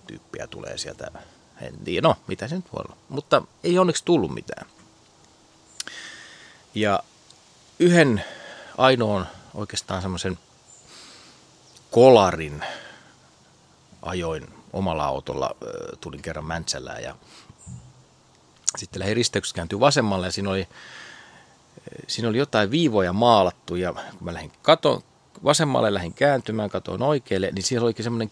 tyyppiä 0.06 0.46
tulee 0.46 0.78
sieltä. 0.78 1.10
En 1.60 1.78
tiedä, 1.78 2.08
no 2.08 2.16
mitä 2.26 2.48
se 2.48 2.56
nyt 2.56 2.72
voi 2.72 2.84
olla. 2.86 2.96
Mutta 3.08 3.42
ei 3.64 3.78
onneksi 3.78 4.04
tullut 4.04 4.34
mitään. 4.34 4.66
Ja 6.74 7.02
yhden 7.78 8.24
ainoan 8.78 9.28
oikeastaan 9.54 10.02
semmoisen 10.02 10.38
kolarin 11.90 12.64
ajoin 14.02 14.48
omalla 14.72 15.04
autolla, 15.04 15.56
tulin 16.00 16.22
kerran 16.22 16.44
Mäntsälään 16.44 17.02
ja 17.02 17.16
sitten 18.76 19.00
lähdin 19.00 19.16
risteyksessä 19.16 19.54
kääntyy 19.56 19.80
vasemmalle 19.80 20.26
ja 20.26 20.32
siinä 20.32 20.50
oli 20.50 20.68
siinä 22.06 22.28
oli 22.28 22.38
jotain 22.38 22.70
viivoja 22.70 23.12
maalattu 23.12 23.76
ja 23.76 23.92
kun 23.92 24.24
mä 24.24 24.34
lähdin 24.34 24.52
katon, 24.62 25.02
vasemmalle 25.44 25.94
lähdin 25.94 26.14
kääntymään, 26.14 26.70
katoin 26.70 27.02
oikealle, 27.02 27.50
niin 27.52 27.62
siellä 27.62 27.84
olikin 27.84 28.04
semmoinen 28.04 28.30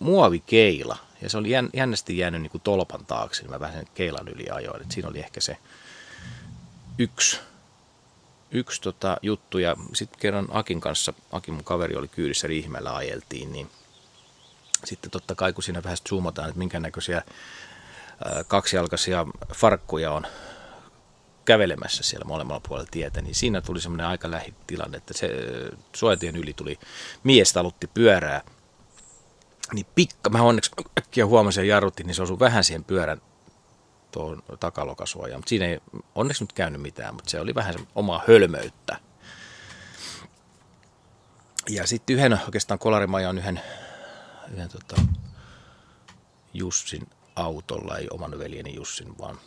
muovikeila. 0.00 0.96
Ja 1.22 1.30
se 1.30 1.38
oli 1.38 1.50
jännästi 1.74 2.18
jäänyt 2.18 2.42
niin 2.42 2.50
kuin 2.50 2.60
tolpan 2.60 3.06
taakse, 3.06 3.42
niin 3.42 3.50
mä 3.50 3.60
vähän 3.60 3.76
sen 3.76 3.88
keilan 3.94 4.28
yli 4.28 4.50
ajoin. 4.50 4.82
Et 4.82 4.92
siinä 4.92 5.08
oli 5.08 5.18
ehkä 5.18 5.40
se 5.40 5.56
yksi, 6.98 7.40
yksi 8.50 8.82
tota 8.82 9.16
juttu. 9.22 9.58
Ja 9.58 9.76
sitten 9.94 10.20
kerran 10.20 10.48
Akin 10.50 10.80
kanssa, 10.80 11.12
Akin 11.32 11.54
mun 11.54 11.64
kaveri 11.64 11.96
oli 11.96 12.08
kyydissä 12.08 12.46
Riihimäellä 12.46 12.96
ajeltiin, 12.96 13.52
niin 13.52 13.70
sitten 14.84 15.10
totta 15.10 15.34
kai 15.34 15.52
kun 15.52 15.64
siinä 15.64 15.82
vähän 15.82 15.98
zoomataan, 16.08 16.48
että 16.48 16.58
minkä 16.58 16.80
näköisiä 16.80 17.22
kaksijalkaisia 18.48 19.26
farkkuja 19.54 20.12
on 20.12 20.26
kävelemässä 21.46 22.02
siellä 22.02 22.24
molemmalla 22.24 22.62
puolella 22.68 22.88
tietä, 22.90 23.22
niin 23.22 23.34
siinä 23.34 23.60
tuli 23.60 23.80
semmoinen 23.80 24.06
aika 24.06 24.30
lähitilanne, 24.30 24.96
että 24.96 25.14
se 25.14 25.30
suojatien 25.96 26.36
yli 26.36 26.52
tuli 26.52 26.78
mies 27.24 27.52
talutti 27.52 27.86
pyörää, 27.86 28.42
niin 29.72 29.86
pikka, 29.94 30.30
mä 30.30 30.42
onneksi 30.42 30.70
äkkiä 30.98 31.26
huomasin 31.26 31.66
ja 31.66 31.74
jarrutin, 31.74 32.06
niin 32.06 32.14
se 32.14 32.22
osui 32.22 32.38
vähän 32.38 32.64
siihen 32.64 32.84
pyörän 32.84 33.20
tuohon 34.12 34.42
takalokasuojaan, 34.60 35.38
mutta 35.38 35.48
siinä 35.48 35.66
ei 35.66 35.80
onneksi 36.14 36.44
nyt 36.44 36.52
käynyt 36.52 36.82
mitään, 36.82 37.14
mutta 37.14 37.30
se 37.30 37.40
oli 37.40 37.54
vähän 37.54 37.72
se 37.72 37.80
omaa 37.94 38.24
hölmöyttä. 38.28 38.96
Ja 41.68 41.86
sitten 41.86 42.16
yhden 42.16 42.40
oikeastaan 42.44 42.78
kolarimajan 42.78 43.38
yhden, 43.38 43.60
yhden 44.52 44.68
tota, 44.68 45.02
Jussin 46.54 47.08
autolla, 47.36 47.98
ei 47.98 48.08
oman 48.10 48.38
veljeni 48.38 48.74
Jussin, 48.74 49.18
vaan 49.18 49.38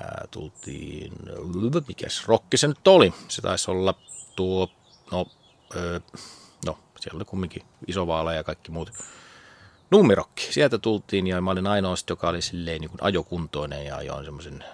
ää, 0.00 0.24
tultiin, 0.30 1.12
mikäs 1.88 2.28
rokki 2.28 2.56
se 2.56 2.68
nyt 2.68 2.88
oli? 2.88 3.14
Se 3.28 3.42
taisi 3.42 3.70
olla 3.70 3.94
tuo, 4.36 4.70
no, 5.12 5.26
no 6.66 6.78
siellä 7.00 7.18
oli 7.18 7.24
kumminkin 7.24 7.62
iso 7.86 8.06
vaala 8.06 8.32
ja 8.32 8.44
kaikki 8.44 8.70
muut. 8.70 8.92
Nummirokki. 9.90 10.52
Sieltä 10.52 10.78
tultiin 10.78 11.26
ja 11.26 11.40
mä 11.40 11.50
olin 11.50 11.66
ainoa, 11.66 11.94
joka 12.10 12.28
oli 12.28 12.42
silleen 12.42 12.80
niin 12.80 12.90
kuin 12.90 13.02
ajokuntoinen 13.02 13.86
ja 13.86 13.96
ajoin 13.96 14.24
semmoisen 14.24 14.64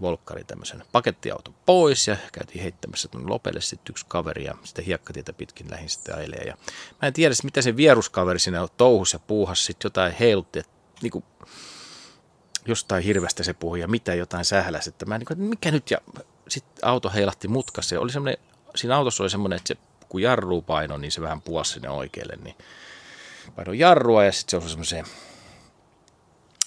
volkkari 0.00 0.44
tämmöisen 0.44 0.82
pakettiauton 0.92 1.54
pois 1.66 2.08
ja 2.08 2.16
käytiin 2.32 2.62
heittämässä 2.62 3.08
tuonne 3.08 3.28
lopelle 3.28 3.60
sitten 3.60 3.92
yksi 3.92 4.06
kaveri 4.08 4.44
ja 4.44 4.54
sitten 4.64 4.84
hiekkatietä 4.84 5.32
pitkin 5.32 5.70
lähin 5.70 5.88
sitten 5.90 6.16
ailee. 6.16 6.42
Ja 6.46 6.56
mä 7.02 7.08
en 7.08 7.12
tiedä, 7.12 7.34
mitä 7.44 7.62
se 7.62 7.76
vieruskaveri 7.76 8.38
siinä 8.38 8.68
touhus 8.76 9.12
ja 9.12 9.18
puuhas 9.18 9.64
sitten 9.64 9.86
jotain 9.86 10.12
heilutti, 10.12 10.58
että 10.58 10.72
niin 11.02 11.10
kuin, 11.10 11.24
jostain 12.66 13.04
hirveästä 13.04 13.42
se 13.42 13.54
puhui 13.54 13.80
ja 13.80 13.88
mitä 13.88 14.14
jotain 14.14 14.44
sähläsi, 14.44 14.88
että 14.88 15.06
mä 15.06 15.18
niin 15.18 15.26
kuin, 15.26 15.40
mikä 15.40 15.70
nyt, 15.70 15.90
ja 15.90 15.98
sitten 16.48 16.88
auto 16.88 17.10
heilahti 17.10 17.48
mutkassa 17.48 17.94
ja 17.94 18.00
oli 18.00 18.12
semmoinen, 18.12 18.44
siinä 18.74 18.96
autossa 18.96 19.22
oli 19.22 19.30
semmoinen, 19.30 19.56
että 19.56 19.68
se, 19.68 19.76
kun 20.08 20.22
jarruu 20.22 20.62
paino, 20.62 20.96
niin 20.98 21.12
se 21.12 21.20
vähän 21.20 21.42
puosi 21.42 21.72
sinne 21.72 21.90
oikealle, 21.90 22.36
niin 22.44 22.56
paino 23.56 23.72
jarrua 23.72 24.24
ja 24.24 24.32
sitten 24.32 24.50
se 24.50 24.56
osui 24.56 24.70
semmoiseen 24.70 25.06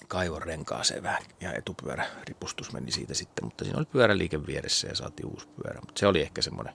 kaivon 0.07 0.41
renkaaseen 0.41 1.03
vähän 1.03 1.23
ja 1.41 1.53
etupyörä 1.53 2.05
ripustus 2.23 2.73
meni 2.73 2.91
siitä 2.91 3.13
sitten, 3.13 3.45
mutta 3.45 3.63
siinä 3.63 3.77
oli 3.77 3.85
pyöräliike 3.85 4.47
vieressä 4.47 4.87
ja 4.87 4.95
saatiin 4.95 5.29
uusi 5.29 5.47
pyörä. 5.47 5.79
Mutta 5.79 5.99
se 5.99 6.07
oli 6.07 6.21
ehkä 6.21 6.41
semmoinen, 6.41 6.73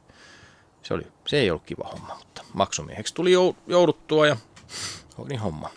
se, 0.82 0.94
oli, 0.94 1.06
se 1.26 1.36
ei 1.36 1.50
ollut 1.50 1.64
kiva 1.64 1.88
homma, 1.92 2.16
mutta 2.18 2.44
maksumieheksi 2.52 3.14
tuli 3.14 3.32
jouduttua 3.66 4.26
ja 4.26 4.36
oli 5.18 5.36
homma. 5.36 5.70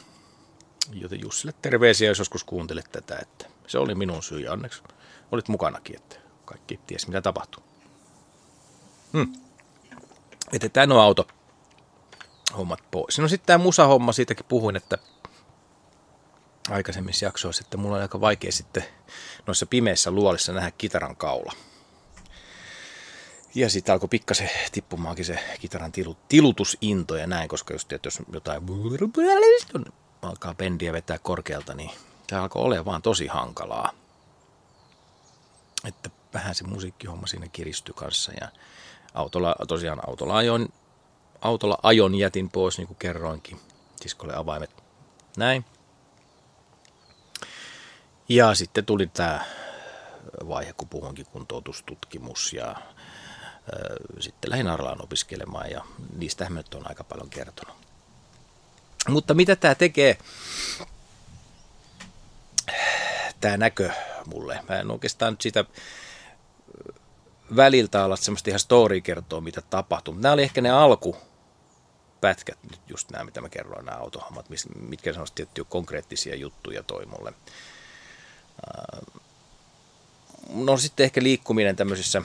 Joten 0.93 1.21
Jussille 1.21 1.53
terveisiä, 1.61 2.07
jos 2.07 2.19
joskus 2.19 2.43
kuuntelet 2.43 2.91
tätä, 2.91 3.17
että 3.21 3.45
se 3.67 3.77
oli 3.77 3.95
minun 3.95 4.23
syy 4.23 4.39
ja 4.39 4.53
onneksi 4.53 4.83
olit 5.31 5.47
mukanakin, 5.47 5.95
että 5.95 6.15
kaikki 6.45 6.79
ties 6.87 7.07
mitä 7.07 7.21
tapahtuu. 7.21 7.63
Hmm. 9.13 9.33
Etetään 10.53 10.89
nuo 10.89 11.01
auto 11.01 11.27
hommat 12.57 12.79
pois. 12.91 13.19
No 13.19 13.27
sitten 13.27 13.47
tämä 13.47 13.63
musahomma, 13.63 14.13
siitäkin 14.13 14.45
puhuin, 14.49 14.75
että 14.75 14.97
aikaisemmissa 16.69 17.25
jaksoissa, 17.25 17.63
että 17.65 17.77
mulla 17.77 17.95
on 17.95 18.01
aika 18.01 18.21
vaikea 18.21 18.51
sitten 18.51 18.83
noissa 19.47 19.65
pimeissä 19.65 20.11
luolissa 20.11 20.53
nähdä 20.53 20.71
kitaran 20.77 21.15
kaula. 21.15 21.53
Ja 23.55 23.69
sitten 23.69 23.93
alkoi 23.93 24.09
pikkasen 24.09 24.49
tippumaankin 24.71 25.25
se 25.25 25.39
kitaran 25.59 25.91
tilutusinto 26.29 27.15
ja 27.15 27.27
näin, 27.27 27.49
koska 27.49 27.73
just, 27.73 27.93
että 27.93 28.07
jos 28.07 28.19
jotain 28.33 28.67
alkaa 30.27 30.53
bendiä 30.53 30.93
vetää 30.93 31.19
korkealta, 31.19 31.73
niin 31.73 31.91
tämä 32.27 32.41
alkoi 32.41 32.61
olla 32.61 32.85
vaan 32.85 33.01
tosi 33.01 33.27
hankalaa. 33.27 33.91
Että 35.85 36.09
vähän 36.33 36.55
se 36.55 36.63
musiikkihomma 36.63 37.27
siinä 37.27 37.47
kiristyi 37.47 37.93
kanssa 37.93 38.31
ja 38.41 38.49
autolla, 39.13 39.55
tosiaan 39.67 40.09
autolla 40.09 40.37
ajoin, 40.37 40.73
autolla 41.41 41.77
ajon 41.83 42.15
jätin 42.15 42.49
pois, 42.49 42.77
niin 42.77 42.87
kuin 42.87 42.97
kerroinkin, 42.97 43.59
siskolle 44.01 44.35
avaimet 44.35 44.83
näin. 45.37 45.65
Ja 48.29 48.55
sitten 48.55 48.85
tuli 48.85 49.07
tämä 49.07 49.45
vaihe, 50.47 50.73
kun 50.73 50.89
puhunkin 50.89 51.25
kuntoutustutkimus 51.25 52.53
ja 52.53 52.69
äh, 52.69 52.77
sitten 54.19 54.51
lähdin 54.51 54.67
Arlaan 54.67 55.03
opiskelemaan 55.03 55.71
ja 55.71 55.81
niistä 56.17 56.49
nyt 56.49 56.73
on 56.73 56.89
aika 56.89 57.03
paljon 57.03 57.29
kertonut. 57.29 57.86
Mutta 59.07 59.33
mitä 59.33 59.55
tämä 59.55 59.75
tekee, 59.75 60.17
tämä 63.41 63.57
näkö 63.57 63.89
mulle? 64.25 64.59
Mä 64.69 64.79
en 64.79 64.91
oikeastaan 64.91 65.37
sitä 65.39 65.65
väliltä 67.55 68.05
olla 68.05 68.15
semmoista 68.15 68.49
ihan 68.49 68.59
story 68.59 69.01
kertoa, 69.01 69.41
mitä 69.41 69.61
tapahtuu. 69.61 70.13
Nämä 70.13 70.33
oli 70.33 70.43
ehkä 70.43 70.61
ne 70.61 70.69
alkupätkät, 70.69 72.57
nyt 72.71 72.79
just 72.87 73.11
nämä, 73.11 73.23
mitä 73.23 73.41
mä 73.41 73.49
kerroin, 73.49 73.85
nämä 73.85 73.97
autohommat, 73.97 74.45
mitkä 74.79 75.11
semmoista 75.11 75.35
tiettyjä 75.35 75.65
konkreettisia 75.69 76.35
juttuja 76.35 76.83
toi 76.83 77.05
mulle. 77.05 77.33
No 80.53 80.77
sitten 80.77 81.03
ehkä 81.03 81.23
liikkuminen 81.23 81.75
tämmöisissä, 81.75 82.21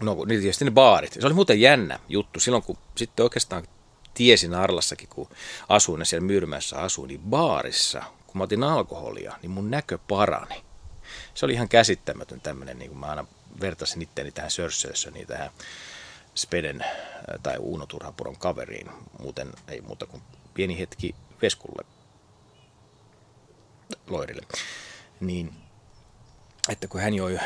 no 0.00 0.24
niin 0.24 0.40
tietysti 0.40 0.64
ne 0.64 0.70
baarit. 0.70 1.12
Se 1.12 1.26
oli 1.26 1.34
muuten 1.34 1.60
jännä 1.60 1.98
juttu. 2.08 2.40
Silloin 2.40 2.62
kun 2.62 2.78
sitten 2.96 3.22
oikeastaan 3.22 3.64
tiesin 4.14 4.54
Arlassakin, 4.54 5.08
kun 5.08 5.28
asuin 5.68 6.00
ja 6.00 6.04
siellä 6.04 6.26
Myyrmässä 6.26 6.78
asuin, 6.78 7.08
niin 7.08 7.20
baarissa, 7.20 8.02
kun 8.26 8.38
mä 8.38 8.44
otin 8.44 8.62
alkoholia, 8.62 9.36
niin 9.42 9.50
mun 9.50 9.70
näkö 9.70 9.98
parani. 10.08 10.62
Se 11.34 11.46
oli 11.46 11.52
ihan 11.52 11.68
käsittämätön 11.68 12.40
tämmöinen, 12.40 12.78
niin 12.78 12.90
kuin 12.90 12.98
mä 12.98 13.06
aina 13.06 13.24
vertasin 13.60 14.02
itteeni 14.02 14.32
tähän 14.32 14.50
Sörssössöniin, 14.50 15.26
tähän 15.26 15.50
Speden 16.34 16.84
tai 17.42 17.56
Uuno 17.58 17.86
Turhapuron 17.86 18.36
kaveriin. 18.38 18.90
Muuten 19.18 19.52
ei 19.68 19.80
muuta 19.80 20.06
kuin 20.06 20.22
pieni 20.54 20.78
hetki 20.78 21.14
Veskulle 21.42 21.84
Loirille, 24.06 24.46
niin 25.20 25.54
että 26.68 26.88
kun 26.88 27.00
hän 27.00 27.14
joi 27.14 27.38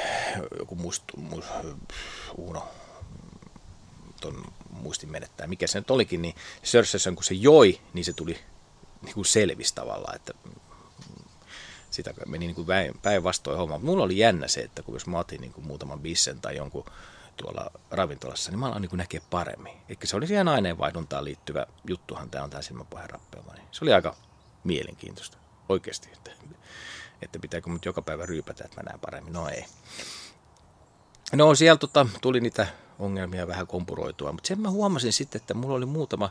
joku 0.59 0.75
must, 0.75 1.03
must, 1.17 1.49
Uno, 2.37 2.69
ton 4.21 4.45
muistin 4.71 5.11
menettää, 5.11 5.47
mikä 5.47 5.67
se 5.67 5.79
nyt 5.79 5.91
olikin, 5.91 6.23
niin 6.23 6.35
Sörsessä 6.63 7.13
kun 7.13 7.25
se 7.25 7.35
joi, 7.35 7.81
niin 7.93 8.05
se 8.05 8.13
tuli 8.13 8.39
niin 9.03 9.15
kuin 9.15 9.25
selvis 9.25 9.73
tavallaan, 9.73 10.17
että 10.17 10.35
sitä 11.91 12.15
meni 12.27 12.47
niin 12.47 12.55
kuin 12.55 12.67
päinvastoin 13.03 13.59
homma. 13.59 13.79
Mulla 13.79 14.05
oli 14.05 14.19
jännä 14.19 14.49
se, 14.49 14.61
että 14.61 14.83
kun 14.83 14.95
jos 14.95 15.07
mä 15.07 15.19
otin 15.19 15.41
niin 15.41 15.53
kuin 15.53 15.67
muutaman 15.67 16.01
bissen 16.01 16.41
tai 16.41 16.57
jonkun 16.57 16.85
tuolla 17.37 17.71
ravintolassa, 17.91 18.51
niin 18.51 18.59
mä 18.59 18.67
aloin 18.67 18.83
niin 18.83 18.99
näkeä 18.99 19.21
paremmin. 19.31 19.73
Eli 19.89 19.99
se 20.05 20.17
oli 20.17 20.27
siihen 20.27 20.49
aineenvaihduntaan 20.49 21.25
liittyvä 21.25 21.67
juttuhan, 21.89 22.31
tämä 22.31 22.45
on 22.45 22.51
tämä 22.51 22.63
silmäpohjan 22.63 23.11
rappeuma. 23.11 23.53
Niin 23.53 23.67
se 23.73 23.85
oli 23.85 23.93
aika 23.93 24.17
mielenkiintoista 24.65 25.39
oikeasti, 25.69 26.09
että, 26.13 26.31
että 27.23 27.39
pitääkö 27.39 27.71
mut 27.71 27.85
joka 27.85 28.03
päivä 28.03 28.27
ryypätä, 28.27 28.65
että 28.65 28.77
mä 28.77 28.83
näen 28.83 29.01
paremmin. 29.01 29.33
No 29.33 29.49
ei. 29.49 29.65
No 31.37 31.55
siellä 31.55 31.79
tota, 31.79 32.07
tuli 32.21 32.41
niitä 32.41 32.67
ongelmia 32.99 33.47
vähän 33.47 33.67
kompuroitua, 33.67 34.33
mutta 34.33 34.49
sen 34.49 34.61
mä 34.61 34.71
huomasin 34.71 35.13
sitten, 35.13 35.41
että 35.41 35.55
mulla 35.55 35.75
oli 35.75 35.87
muutama, 35.87 36.31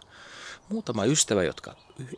muutama 0.69 1.05
ystävä, 1.05 1.43
jotka 1.43 1.75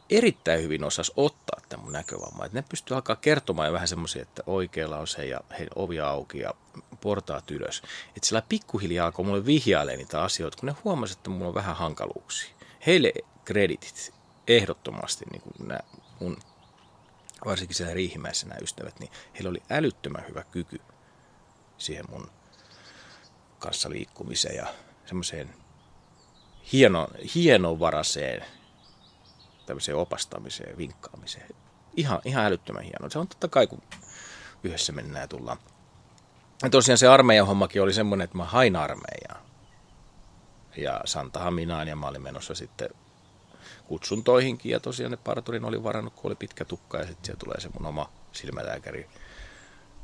erittäin 0.10 0.64
hyvin 0.64 0.84
osas 0.84 1.12
ottaa 1.16 1.60
tämän 1.70 1.84
mun 1.84 1.94
näkövamman. 1.94 2.50
Ne 2.54 2.64
pystyy 2.70 2.96
alkaa 2.96 3.16
kertomaan 3.16 3.74
vähän 3.74 3.88
semmoisia, 3.88 4.22
että 4.22 4.44
oikealla 4.48 4.98
on 4.98 5.08
se 5.08 5.26
ja 5.26 5.40
hei, 5.60 5.68
ovi 5.76 6.00
auki 6.00 6.40
ja 6.40 6.54
portaat 7.02 7.52
ylös. 7.52 7.82
Että 8.16 8.28
sillä 8.28 8.44
pikkuhiljaa 8.50 9.06
alkoi 9.06 9.26
mulle 9.26 9.46
vihjailemaan 9.46 9.98
niitä 9.98 10.22
asioita, 10.22 10.58
kun 10.60 10.68
ne 10.68 10.76
huomasivat, 10.84 11.20
että 11.20 11.30
mulla 11.30 11.48
on 11.48 11.54
vähän 11.54 11.76
hankaluuksia. 11.76 12.56
Heille 12.86 13.14
kreditit 13.46 14.14
ehdottomasti 14.48 15.26
niin 15.32 15.42
kuin 15.42 15.68
nämä 15.68 15.80
mun 16.20 16.38
varsinkin 17.46 17.76
siellä 17.76 17.94
Riihimäessä 17.94 18.48
nämä 18.48 18.60
ystävät, 18.62 19.00
niin 19.00 19.12
heillä 19.34 19.50
oli 19.50 19.64
älyttömän 19.70 20.26
hyvä 20.28 20.44
kyky 20.44 20.82
siihen 21.78 22.06
mun 22.10 22.30
kanssa 23.66 23.90
liikkumiseen 23.90 24.56
ja 24.56 24.68
semmoiseen 25.06 25.54
hieno, 26.74 27.08
hienovaraiseen 27.36 28.46
tämmöiseen 29.66 29.98
opastamiseen, 29.98 30.78
vinkkaamiseen. 30.78 31.50
Ihan, 31.96 32.22
ihan 32.26 32.46
älyttömän 32.46 32.84
hieno. 32.84 33.10
Se 33.10 33.20
on 33.20 33.28
totta 33.28 33.48
kai, 33.48 33.68
kun 33.68 33.82
yhdessä 34.64 34.94
mennään 34.94 35.24
ja 35.24 35.28
tullaan. 35.28 35.58
Ja 36.64 36.70
tosiaan 36.70 36.98
se 36.98 37.08
armeijan 37.08 37.48
hommakin 37.48 37.82
oli 37.82 37.94
semmoinen, 37.94 38.26
että 38.26 38.38
mä 38.38 38.46
hain 38.46 38.76
armeijaa. 38.76 39.46
Ja 40.78 41.02
Santahan 41.06 41.54
minään 41.54 41.88
ja 41.88 41.96
mä 41.96 42.08
olin 42.08 42.22
menossa 42.22 42.56
sitten 42.56 42.90
kutsuntoihinkin 43.88 44.72
ja 44.72 44.80
tosiaan 44.80 45.12
ne 45.12 45.18
parturin 45.18 45.66
oli 45.66 45.84
varannut, 45.84 46.14
kun 46.14 46.30
oli 46.30 46.36
pitkä 46.36 46.66
tukka 46.66 46.98
ja 46.98 47.08
sitten 47.08 47.26
siellä 47.26 47.40
tulee 47.40 47.60
se 47.60 47.70
mun 47.80 47.86
oma 47.86 48.10
silmälääkäri 48.32 49.10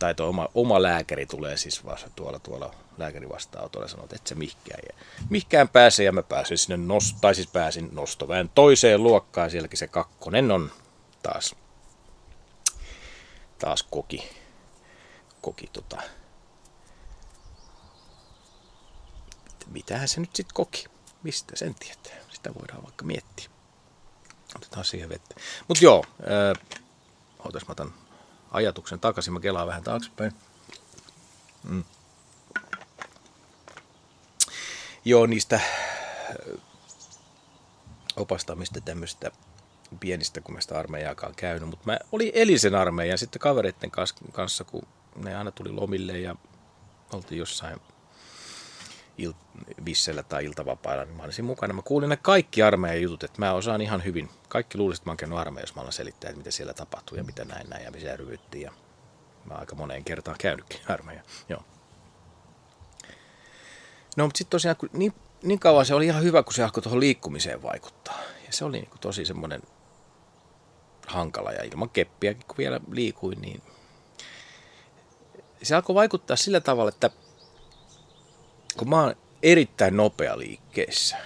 tai 0.01 0.15
tuo 0.15 0.27
oma, 0.27 0.49
oma 0.55 0.81
lääkäri 0.81 1.25
tulee 1.25 1.57
siis 1.57 1.85
vasta 1.85 2.09
tuolla, 2.15 2.39
tuolla 2.39 2.75
lääkäri 2.97 3.29
vastaanotolla 3.29 3.85
ja 3.85 3.89
sanoo, 3.89 4.03
että 4.05 4.15
et 4.15 4.27
se 4.27 4.35
mihkään. 4.35 4.79
Ja 4.89 5.03
mihkään 5.29 5.69
pääsee 5.69 6.05
ja 6.05 6.11
mä 6.11 6.23
pääsin 6.23 6.57
sinne, 6.57 6.77
nost, 6.77 7.17
tai 7.21 7.35
siis 7.35 7.47
pääsin 7.47 7.89
nostoväen 7.91 8.49
toiseen 8.55 9.03
luokkaan. 9.03 9.51
Sielläkin 9.51 9.77
se 9.77 9.87
kakkonen 9.87 10.51
on 10.51 10.71
taas, 11.23 11.55
taas 13.59 13.83
koki, 13.83 14.29
koki 15.41 15.67
tota, 15.73 16.01
mitähän 19.71 20.07
se 20.07 20.19
nyt 20.19 20.35
sitten 20.35 20.53
koki? 20.53 20.85
Mistä 21.23 21.55
sen 21.55 21.75
tietää? 21.75 22.17
Sitä 22.29 22.53
voidaan 22.59 22.83
vaikka 22.83 23.05
miettiä. 23.05 23.49
Otetaan 24.55 24.85
siihen 24.85 25.09
vettä. 25.09 25.35
Mutta 25.67 25.85
joo, 25.85 26.05
äh, 26.19 26.77
ootas 27.39 27.67
mä 27.67 27.71
otan 27.71 27.93
ajatuksen 28.51 28.99
takaisin, 28.99 29.33
mä 29.33 29.39
kelaan 29.39 29.67
vähän 29.67 29.83
taaksepäin. 29.83 30.31
Mm. 31.63 31.83
Joo, 35.05 35.25
niistä 35.25 35.59
opastamista 38.15 38.81
tämmöistä 38.81 39.31
pienistä, 39.99 40.41
kun 40.41 40.55
mä 40.55 40.61
sitä 40.61 40.79
armeijaakaan 40.79 41.35
käynyt, 41.35 41.69
mutta 41.69 41.85
mä 41.85 41.97
olin 42.11 42.31
elisen 42.33 42.75
armeijan 42.75 43.17
sitten 43.17 43.39
kavereiden 43.39 43.91
kanssa, 44.31 44.63
kun 44.63 44.87
ne 45.15 45.35
aina 45.35 45.51
tuli 45.51 45.71
lomille 45.71 46.19
ja 46.19 46.35
oltiin 47.13 47.39
jossain 47.39 47.81
il- 49.17 49.83
vissellä 49.85 50.23
tai 50.23 50.45
iltavapailla, 50.45 51.05
niin 51.05 51.17
mä 51.17 51.23
olisin 51.23 51.45
mukana. 51.45 51.73
Mä 51.73 51.81
kuulin 51.81 52.09
ne 52.09 52.17
kaikki 52.17 52.63
armeijan 52.63 53.01
jutut, 53.01 53.23
että 53.23 53.39
mä 53.39 53.53
osaan 53.53 53.81
ihan 53.81 54.03
hyvin. 54.03 54.29
Kaikki 54.49 54.77
luulisit, 54.77 55.01
että 55.01 55.09
mä 55.09 55.11
oon 55.11 55.17
käynyt 55.17 55.37
armeija, 55.37 55.63
jos 55.63 55.75
mä 55.75 55.81
alan 55.81 55.93
selittää, 55.93 56.29
että 56.29 56.37
mitä 56.37 56.51
siellä 56.51 56.73
tapahtuu 56.73 57.17
ja 57.17 57.23
mitä 57.23 57.45
näin 57.45 57.69
näin 57.69 57.83
ja 57.83 57.91
missä 57.91 58.15
ryvyttiin. 58.15 58.61
Ja 58.63 58.71
mä 59.45 59.53
aika 59.53 59.75
moneen 59.75 60.03
kertaan 60.03 60.37
käynytkin 60.39 60.79
armeija. 60.87 61.21
Joo. 61.49 61.63
No, 64.17 64.25
mutta 64.25 64.37
sitten 64.37 64.51
tosiaan, 64.51 64.77
kun 64.77 64.89
niin, 64.93 65.13
niin 65.43 65.59
kauan 65.59 65.85
se 65.85 65.93
oli 65.95 66.05
ihan 66.05 66.23
hyvä, 66.23 66.43
kun 66.43 66.53
se 66.53 66.63
alkoi 66.63 66.83
tuohon 66.83 66.99
liikkumiseen 66.99 67.61
vaikuttaa. 67.63 68.19
Ja 68.45 68.53
se 68.53 68.65
oli 68.65 68.77
niin 68.77 68.89
kuin 68.89 68.99
tosi 68.99 69.25
semmoinen 69.25 69.61
hankala 71.07 71.51
ja 71.51 71.63
ilman 71.63 71.89
keppiäkin, 71.89 72.47
kun 72.47 72.57
vielä 72.57 72.79
liikuin, 72.91 73.41
niin 73.41 73.61
se 75.63 75.75
alkoi 75.75 75.95
vaikuttaa 75.95 76.35
sillä 76.37 76.59
tavalla, 76.59 76.89
että 76.89 77.09
kun 78.77 78.89
mä 78.89 79.01
oon 79.01 79.15
erittäin 79.43 79.97
nopea 79.97 80.37
liikkeessä, 80.39 81.17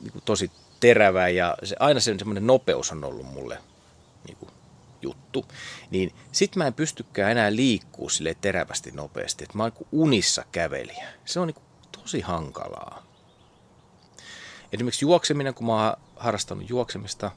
niin 0.00 0.22
tosi 0.24 0.50
terävä 0.80 1.28
ja 1.28 1.56
se, 1.64 1.76
aina 1.80 2.00
se 2.00 2.14
semmoinen 2.18 2.46
nopeus 2.46 2.92
on 2.92 3.04
ollut 3.04 3.26
mulle 3.26 3.58
niin 4.26 4.36
kuin 4.36 4.50
juttu. 5.02 5.46
Niin 5.90 6.14
sit 6.32 6.56
mä 6.56 6.66
en 6.66 6.74
pystykään 6.74 7.30
enää 7.30 7.56
liikkuu 7.56 8.08
sille 8.08 8.36
terävästi 8.40 8.90
nopeasti, 8.90 9.44
että 9.44 9.56
mä 9.56 9.62
oon 9.62 9.72
niin 9.78 9.88
unissa 9.92 10.44
kävelijä. 10.52 11.08
Se 11.24 11.40
on 11.40 11.46
niin 11.46 11.54
kuin 11.54 11.64
tosi 11.92 12.20
hankalaa. 12.20 13.02
Esimerkiksi 14.72 15.04
juokseminen, 15.04 15.54
kun 15.54 15.66
mä 15.66 15.84
oon 15.84 15.96
harrastanut 16.16 16.70
juoksemista, 16.70 17.30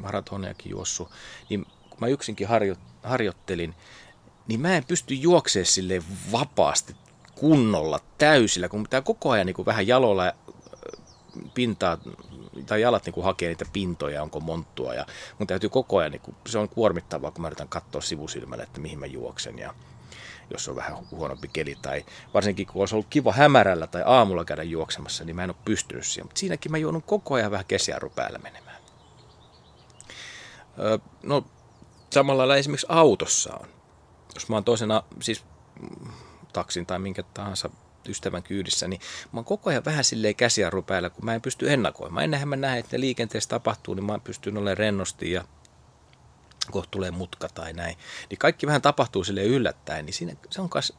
maratoniakin 0.00 0.70
juossut, 0.70 1.10
niin 1.50 1.64
kun 1.64 1.98
mä 2.00 2.06
yksinkin 2.06 2.48
harjo, 2.48 2.76
harjoittelin, 3.02 3.74
niin 4.48 4.60
mä 4.60 4.76
en 4.76 4.84
pysty 4.84 5.14
juoksemaan 5.14 5.66
sille 5.66 6.02
vapaasti 6.32 6.96
kunnolla, 7.34 8.00
täysillä, 8.18 8.68
kun 8.68 8.82
pitää 8.82 9.02
koko 9.02 9.30
ajan 9.30 9.46
niin 9.46 9.54
kuin 9.54 9.66
vähän 9.66 9.86
jalolla 9.86 10.32
pintaa 11.54 11.98
tai 12.66 12.80
jalat 12.80 13.06
niin 13.06 13.14
kuin 13.14 13.24
hakee 13.24 13.48
niitä 13.48 13.64
pintoja, 13.72 14.22
onko 14.22 14.40
monttua. 14.40 14.94
Ja 14.94 15.06
mun 15.38 15.46
täytyy 15.46 15.68
koko 15.68 15.98
ajan, 15.98 16.12
niin 16.12 16.20
kuin, 16.20 16.36
se 16.46 16.58
on 16.58 16.68
kuormittavaa, 16.68 17.30
kun 17.30 17.42
mä 17.42 17.48
yritän 17.48 17.68
katsoa 17.68 18.00
sivusilmälle, 18.00 18.62
että 18.62 18.80
mihin 18.80 18.98
mä 18.98 19.06
juoksen. 19.06 19.58
Ja 19.58 19.74
jos 20.50 20.68
on 20.68 20.76
vähän 20.76 20.96
huonompi 21.10 21.48
keli 21.48 21.76
tai 21.82 22.04
varsinkin 22.34 22.66
kun 22.66 22.82
olisi 22.82 22.94
ollut 22.94 23.06
kiva 23.10 23.32
hämärällä 23.32 23.86
tai 23.86 24.02
aamulla 24.06 24.44
käydä 24.44 24.62
juoksemassa, 24.62 25.24
niin 25.24 25.36
mä 25.36 25.44
en 25.44 25.50
ole 25.50 25.56
pystynyt 25.64 26.06
siihen. 26.06 26.26
Mutta 26.26 26.38
siinäkin 26.38 26.72
mä 26.72 26.78
joudun 26.78 27.02
koko 27.02 27.34
ajan 27.34 27.50
vähän 27.50 27.66
kesiarru 27.66 28.10
päällä 28.10 28.38
menemään. 28.38 28.76
Öö, 30.78 30.98
no 31.22 31.44
samalla 32.10 32.38
lailla 32.38 32.56
esimerkiksi 32.56 32.86
autossa 32.88 33.54
on. 33.54 33.68
Jos 34.34 34.48
mä 34.48 34.56
oon 34.56 34.64
toisena, 34.64 35.02
siis 35.22 35.44
taksin 36.52 36.86
tai 36.86 36.98
minkä 36.98 37.22
tahansa 37.22 37.70
ystävän 38.08 38.42
kyydissä, 38.42 38.88
niin 38.88 39.00
mä 39.32 39.38
oon 39.38 39.44
koko 39.44 39.70
ajan 39.70 39.84
vähän 39.84 40.04
silleen 40.04 40.34
käsijarru 40.34 40.82
päällä, 40.82 41.10
kun 41.10 41.24
mä 41.24 41.34
en 41.34 41.42
pysty 41.42 41.72
ennakoimaan. 41.72 42.24
Ennenhän 42.24 42.48
mä 42.48 42.56
näen, 42.56 42.78
että 42.78 43.00
liikenteessä 43.00 43.48
tapahtuu, 43.48 43.94
niin 43.94 44.04
mä 44.04 44.18
pystyn 44.18 44.56
olemaan 44.56 44.76
rennosti 44.76 45.32
ja 45.32 45.44
kohta 46.70 46.90
tulee 46.90 47.10
mutka 47.10 47.48
tai 47.48 47.72
näin. 47.72 47.96
Niin 48.30 48.38
kaikki 48.38 48.66
vähän 48.66 48.82
tapahtuu 48.82 49.24
sille 49.24 49.42
yllättäen, 49.42 50.06
niin 50.06 50.14
siinä, 50.14 50.34
se 50.50 50.60
on 50.60 50.68
myös 50.74 50.92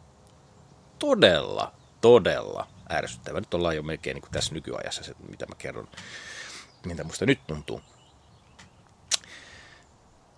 todella, 0.99 1.71
todella 2.01 2.67
ärsyttävä. 2.91 3.39
Nyt 3.39 3.53
ollaan 3.53 3.75
jo 3.75 3.83
melkein 3.83 4.15
niin 4.15 4.21
kuin 4.21 4.31
tässä 4.31 4.53
nykyajassa, 4.53 5.03
se, 5.03 5.15
mitä 5.29 5.45
mä 5.45 5.55
kerron, 5.55 5.87
mitä 6.85 7.03
musta 7.03 7.25
nyt 7.25 7.47
tuntuu. 7.47 7.81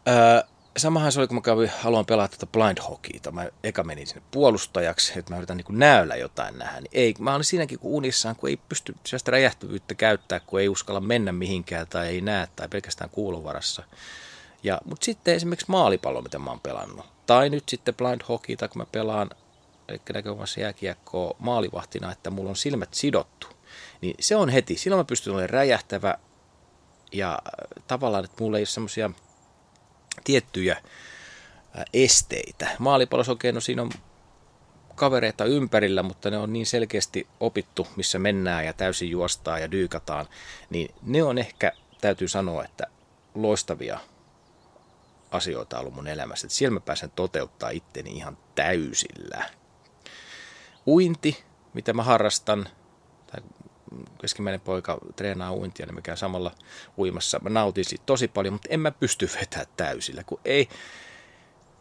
Öö, 0.08 0.44
samahan 0.78 1.12
se 1.12 1.20
oli, 1.20 1.28
kun 1.28 1.38
mä 1.38 1.42
kävin, 1.42 1.72
haluan 1.80 2.06
pelata 2.06 2.38
tätä 2.38 2.52
blind 2.52 2.78
hockeyta. 2.90 3.32
Mä 3.32 3.50
eka 3.64 3.84
menin 3.84 4.08
sinne 4.08 4.22
puolustajaksi, 4.32 5.20
että 5.20 5.34
mä 5.34 5.38
yritän 5.38 5.58
niin 5.58 5.80
näyllä 5.80 6.16
jotain 6.16 6.58
nähdä. 6.58 6.82
Niin 6.82 6.92
ei, 6.92 7.16
mä 7.20 7.36
olin 7.36 7.44
siinäkin 7.44 7.80
kun 7.80 7.92
unissaan, 7.92 8.36
kun 8.36 8.50
ei 8.50 8.58
pysty 8.70 8.96
sellaista 9.06 9.32
räjähtävyyttä 9.32 9.96
käyttää, 9.96 10.40
kun 10.40 10.60
ei 10.60 10.70
uskalla 10.70 11.00
mennä 11.00 11.32
mihinkään 11.32 11.88
tai 11.88 12.08
ei 12.08 12.22
näe 12.22 12.48
tai 12.56 12.68
pelkästään 12.68 13.10
kuulovarassa. 13.10 13.84
Ja, 14.64 14.82
mutta 14.86 15.06
sitten 15.06 15.36
esimerkiksi 15.36 15.66
maalipallo, 15.70 16.22
mitä 16.22 16.40
mä 16.40 16.50
oon 16.50 16.60
pelannut. 16.60 17.06
Tai 17.26 17.50
nyt 17.50 17.70
sitten 17.70 17.96
blind 17.96 18.22
hockeyta, 18.30 18.68
kun 18.68 18.82
mä 18.82 18.86
pelaan, 18.92 19.30
eli 19.88 20.02
näkökulmassa 20.14 20.60
jääkiekkoa 20.60 21.36
maalivahtina, 21.40 22.12
että 22.12 22.30
mulla 22.30 22.50
on 22.50 22.56
silmät 22.56 22.94
sidottu. 22.94 23.48
Niin 24.02 24.16
se 24.20 24.36
on 24.36 24.50
heti, 24.50 24.78
silloin 24.78 25.00
mä 25.00 25.04
pystyn 25.04 25.34
olemaan 25.34 25.50
räjähtävä 25.50 26.18
ja 27.12 27.40
tavallaan, 27.88 28.26
että 28.26 28.44
mulla 28.44 28.58
ei 28.58 28.62
ole 28.62 28.66
semmoisia 28.66 29.12
tiettyjä 30.24 30.78
esteitä. 31.94 32.70
Maalipallossa 32.80 33.32
okei, 33.32 33.52
no 33.52 33.62
siinä 33.62 33.82
on 33.82 33.92
kavereita 34.96 35.46
ympärillä, 35.46 36.04
mutta 36.04 36.30
ne 36.30 36.38
on 36.38 36.54
niin 36.54 36.66
selkeästi 36.66 37.28
opittu, 37.40 37.88
missä 37.96 38.20
mennään 38.20 38.66
ja 38.66 38.74
täysin 38.74 39.10
juostaan 39.10 39.62
ja 39.62 39.72
dyykataan, 39.72 40.28
niin 40.70 40.96
ne 41.02 41.24
on 41.24 41.38
ehkä, 41.38 41.72
täytyy 42.02 42.28
sanoa, 42.28 42.64
että 42.66 42.88
loistavia 43.36 44.00
asioita 45.32 45.80
ollut 45.80 45.96
mun 45.96 46.08
elämässä. 46.08 46.48
Että 46.48 46.56
siellä 46.56 46.74
mä 46.74 46.80
pääsen 46.80 47.12
toteuttaa 47.16 47.70
itteni 47.70 48.12
ihan 48.12 48.38
täysillä. 48.56 49.50
Uinti, 50.88 51.44
mitä 51.74 51.94
mä 51.94 52.04
harrastan, 52.04 52.70
keskimmäinen 54.22 54.62
poika 54.62 54.98
treenaa 55.16 55.54
uintia, 55.54 55.86
niin 55.86 55.96
mä 55.96 56.02
käyn 56.02 56.18
samalla 56.18 56.52
uimassa. 56.98 57.40
Mä 57.40 57.50
nautin 57.50 57.86
siitä 57.86 58.04
tosi 58.06 58.28
paljon, 58.28 58.54
mutta 58.54 58.68
en 58.72 58.80
mä 58.80 58.92
pysty 58.92 59.30
vetämään 59.40 59.68
täysillä, 59.78 60.24
kun 60.24 60.40
ei... 60.46 60.70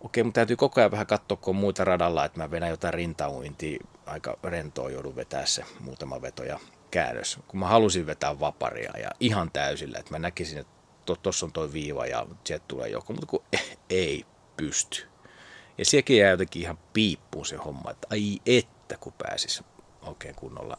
Okei, 0.01 0.23
mun 0.23 0.33
täytyy 0.33 0.57
koko 0.57 0.81
ajan 0.81 0.91
vähän 0.91 1.07
katsoa, 1.07 1.37
kun 1.37 1.57
on 1.57 1.61
muita 1.61 1.85
radalla, 1.85 2.25
että 2.25 2.39
mä 2.39 2.51
vedän 2.51 2.71
jotain 2.71 2.95
rintauintia, 2.95 3.87
aika 4.07 4.39
rentoa 4.45 4.91
joudun 4.91 5.17
vetää 5.17 5.47
se 5.47 5.65
muutama 5.81 6.23
veto 6.23 6.45
ja 6.45 6.61
käännös. 6.91 7.39
Kun 7.49 7.61
mä 7.61 7.67
halusin 7.67 8.07
vetää 8.07 8.41
vaparia 8.41 8.93
ja 8.99 9.11
ihan 9.21 9.51
täysillä, 9.51 9.99
että 9.99 10.11
mä 10.11 10.19
näkisin, 10.19 10.59
että 10.59 10.73
tuossa 11.23 11.47
on 11.47 11.53
toi 11.53 11.73
viiva 11.73 12.07
ja 12.07 12.27
sieltä 12.45 12.65
tulee 12.69 12.89
joku, 12.89 13.13
mutta 13.13 13.27
kun 13.27 13.45
ei 13.91 14.27
pysty. 14.57 15.07
Ja 15.79 15.85
sekin 15.85 16.19
jää 16.19 16.31
jotenkin 16.31 16.63
ihan 16.63 16.79
piippuun 16.93 17.47
se 17.47 17.57
homma, 17.57 17.91
että 17.91 18.07
ai 18.11 18.41
että 18.47 18.97
kun 19.01 19.13
pääsis 19.13 19.63
oikein 20.03 20.35
kunnolla 20.35 20.79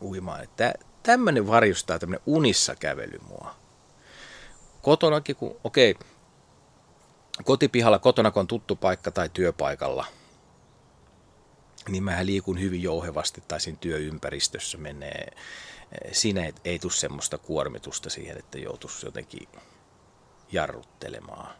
uimaan. 0.00 0.42
Että 0.42 0.74
tämmöinen 1.02 1.46
varjustaa 1.46 1.98
tämmöinen 1.98 2.22
unissa 2.26 2.74
kävely 2.76 3.18
mua. 3.28 3.54
Kotonakin, 4.82 5.36
kun 5.36 5.56
okei, 5.64 5.94
kotipihalla 7.44 7.98
kotona, 7.98 8.30
kun 8.30 8.40
on 8.40 8.46
tuttu 8.46 8.76
paikka 8.76 9.10
tai 9.10 9.28
työpaikalla, 9.28 10.06
niin 11.88 12.02
mä 12.02 12.26
liikun 12.26 12.60
hyvin 12.60 12.82
jouhevasti 12.82 13.42
tai 13.48 13.60
siinä 13.60 13.78
työympäristössä 13.80 14.78
menee. 14.78 15.36
Siinä 16.12 16.44
ei, 16.44 16.52
ei 16.64 16.78
tule 16.78 16.92
semmoista 16.92 17.38
kuormitusta 17.38 18.10
siihen, 18.10 18.38
että 18.38 18.58
joutuisi 18.58 19.06
jotenkin 19.06 19.48
jarruttelemaan. 20.52 21.54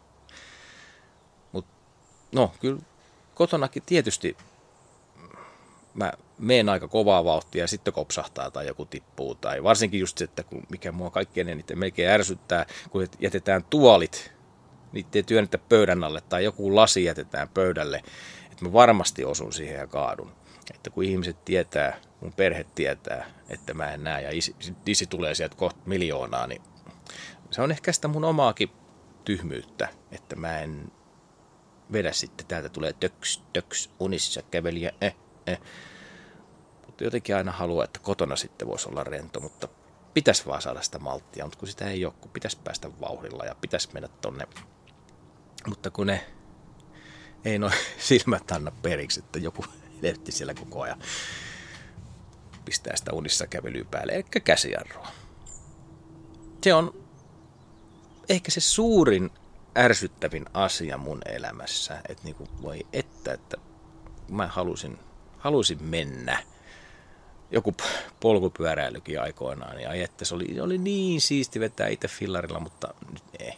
Mutta 1.53 1.71
no, 2.33 2.53
kyllä 2.61 2.81
kotonakin 3.35 3.83
tietysti 3.87 4.37
mä 5.99 6.13
meen 6.39 6.69
aika 6.69 6.89
kovaa 6.89 7.25
vauhtia 7.25 7.63
ja 7.63 7.69
sitten 7.69 7.95
kopsahtaa 7.95 8.51
tai 8.51 8.67
joku 8.67 8.85
tippuu. 8.85 9.35
Tai 9.35 9.63
varsinkin 9.63 10.01
just 10.01 10.19
se, 10.19 10.25
että 10.25 10.43
kun 10.43 10.63
mikä 10.71 10.93
mua 10.93 11.11
kaikkein 11.11 11.49
eniten 11.49 11.79
melkein 11.79 12.11
ärsyttää, 12.11 12.67
kun 12.91 13.09
jätetään 13.21 13.65
tuolit, 13.71 14.33
niitä 14.93 15.19
ei 15.19 15.23
työnnetä 15.23 15.59
pöydän 15.59 16.05
alle 16.05 16.21
tai 16.21 16.45
joku 16.45 16.77
lasi 16.77 17.05
jätetään 17.05 17.49
pöydälle, 17.49 18.03
että 18.53 18.65
mä 18.65 18.73
varmasti 18.73 19.25
osun 19.25 19.53
siihen 19.53 19.79
ja 19.79 19.87
kaadun. 19.87 20.33
Että 20.75 20.91
kun 20.91 21.05
ihmiset 21.05 21.45
tietää, 21.45 21.97
mun 22.21 22.33
perhe 22.33 22.67
tietää, 22.75 23.31
että 23.49 23.75
mä 23.75 23.93
en 23.93 24.05
näe 24.05 24.23
ja 24.23 24.31
isi, 24.31 24.57
isi 24.87 25.07
tulee 25.07 25.35
sieltä 25.35 25.57
kohta 25.57 25.81
miljoonaa, 25.87 26.47
niin 26.47 26.63
se 27.51 27.63
on 27.63 27.71
ehkä 27.71 27.93
sitä 27.93 28.09
mun 28.09 28.25
omaakin 28.25 28.71
tyhmyyttä, 29.25 29.89
että 30.11 30.37
mä 30.37 30.59
en 30.59 30.93
vedä 31.93 32.13
sitten, 32.13 32.47
täältä 32.47 32.69
tulee 32.69 32.93
töks, 32.93 33.43
töks, 33.53 33.91
unissa 34.01 34.43
kävelijä, 34.43 34.93
eh, 35.01 35.17
eh 35.47 35.61
jotenkin 37.05 37.37
aina 37.37 37.53
haluaa, 37.53 37.85
että 37.85 38.01
kotona 38.01 38.37
sitten 38.37 38.69
voisi 38.69 38.89
olla 38.89 39.05
rento, 39.05 39.41
mutta 39.41 39.69
pitäisi 40.15 40.47
vaan 40.47 40.63
saada 40.63 40.83
sitä 40.83 40.99
malttia, 40.99 41.45
mutta 41.45 41.59
kun 41.59 41.69
sitä 41.69 41.91
ei 41.91 42.05
ole, 42.05 42.15
kun 42.21 42.31
pitäisi 42.31 42.59
päästä 42.65 43.01
vauhdilla 43.01 43.45
ja 43.45 43.55
pitäisi 43.55 43.89
mennä 43.93 44.09
tonne. 44.21 44.49
Mutta 45.67 45.91
kun 45.91 46.07
ne 46.07 46.27
ei 47.45 47.59
noin 47.59 47.73
silmät 47.99 48.53
anna 48.53 48.73
periksi, 48.83 49.21
että 49.21 49.39
joku 49.39 49.65
lehti 50.03 50.33
siellä 50.33 50.55
koko 50.55 50.83
ajan 50.83 51.03
pistää 52.65 52.97
sitä 52.97 53.13
unissa 53.13 53.47
kävelyä 53.47 53.85
päälle, 53.91 54.13
eli 54.13 54.25
käsijarrua. 54.45 55.09
Se 56.63 56.75
on 56.75 57.05
ehkä 58.29 58.51
se 58.51 58.61
suurin 58.61 59.31
ärsyttävin 59.79 60.47
asia 60.55 60.99
mun 60.99 61.21
elämässä, 61.27 62.01
että 62.09 62.25
niinku 62.25 62.49
voi 62.63 62.87
että, 62.93 63.33
että 63.33 63.57
mä 64.29 64.47
halusin, 64.47 64.99
halusin 65.39 65.83
mennä– 65.85 66.43
joku 67.51 67.75
polkupyöräilykin 68.21 69.21
aikoinaan. 69.21 69.81
Ja 69.81 69.93
että 69.93 70.25
se 70.25 70.35
oli, 70.35 70.61
oli 70.61 70.79
niin 70.79 71.21
siisti 71.21 71.61
vetää 71.61 71.89
itse 71.89 72.09
fillarilla, 72.09 72.61
mutta 72.61 72.95
nyt 73.13 73.23
ei. 73.39 73.55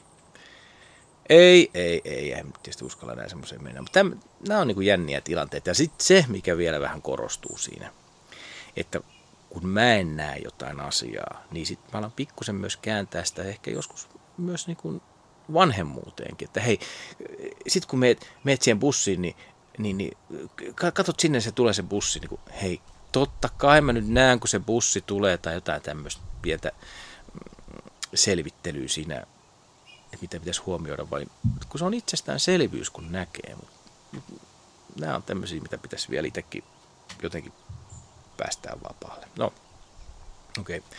Ei, 1.28 1.70
ei, 1.74 2.00
ei, 2.04 2.32
en 2.32 2.52
tietysti 2.52 2.84
uskalla 2.84 3.14
näin 3.14 3.30
semmoiseen 3.30 3.62
mennä. 3.62 3.82
Mutta 3.82 4.06
nämä 4.48 4.60
on 4.60 4.68
niin 4.68 4.82
jänniä 4.82 5.20
tilanteita. 5.20 5.70
Ja 5.70 5.74
sitten 5.74 6.06
se, 6.06 6.24
mikä 6.28 6.56
vielä 6.56 6.80
vähän 6.80 7.02
korostuu 7.02 7.58
siinä, 7.58 7.92
että 8.76 9.00
kun 9.50 9.66
mä 9.66 9.94
en 9.94 10.16
näe 10.16 10.38
jotain 10.38 10.80
asiaa, 10.80 11.44
niin 11.50 11.66
sitten 11.66 11.90
mä 11.92 11.98
alan 11.98 12.12
pikkusen 12.12 12.54
myös 12.54 12.76
kääntää 12.76 13.24
sitä 13.24 13.42
ehkä 13.42 13.70
joskus 13.70 14.08
myös 14.38 14.66
niin 14.66 14.76
kuin 14.76 15.02
vanhemmuuteenkin. 15.52 16.48
Että 16.48 16.60
hei, 16.60 16.78
sitten 17.68 17.88
kun 17.90 17.98
meet, 17.98 18.32
meet 18.44 18.62
siihen 18.62 18.78
bussiin, 18.78 19.22
niin, 19.22 19.36
niin, 19.78 19.98
niin 19.98 20.16
katsot 20.74 21.20
sinne, 21.20 21.40
se 21.40 21.52
tulee 21.52 21.72
se 21.72 21.82
bussi, 21.82 22.20
niin 22.20 22.28
kuin, 22.28 22.40
hei, 22.62 22.80
totta 23.12 23.48
kai 23.48 23.80
mä 23.80 23.92
nyt 23.92 24.08
näen, 24.08 24.40
kun 24.40 24.48
se 24.48 24.58
bussi 24.58 25.00
tulee 25.00 25.38
tai 25.38 25.54
jotain 25.54 25.82
tämmöistä 25.82 26.22
pientä 26.42 26.72
mm, 27.34 27.80
selvittelyä 28.14 28.88
siinä, 28.88 29.16
että 29.96 30.18
mitä 30.20 30.40
pitäisi 30.40 30.62
huomioida, 30.62 31.10
vai 31.10 31.26
kun 31.68 31.78
se 31.78 31.84
on 31.84 31.94
itsestäänselvyys, 31.94 32.90
kun 32.90 33.12
näkee. 33.12 33.54
Mutta 33.54 34.32
nämä 35.00 35.16
on 35.16 35.22
tämmöisiä, 35.22 35.60
mitä 35.60 35.78
pitäisi 35.78 36.10
vielä 36.10 36.28
itsekin 36.28 36.64
jotenkin 37.22 37.52
päästää 38.36 38.76
vapaalle. 38.88 39.26
No, 39.38 39.52
okei. 40.60 40.78
Okay. 40.78 40.90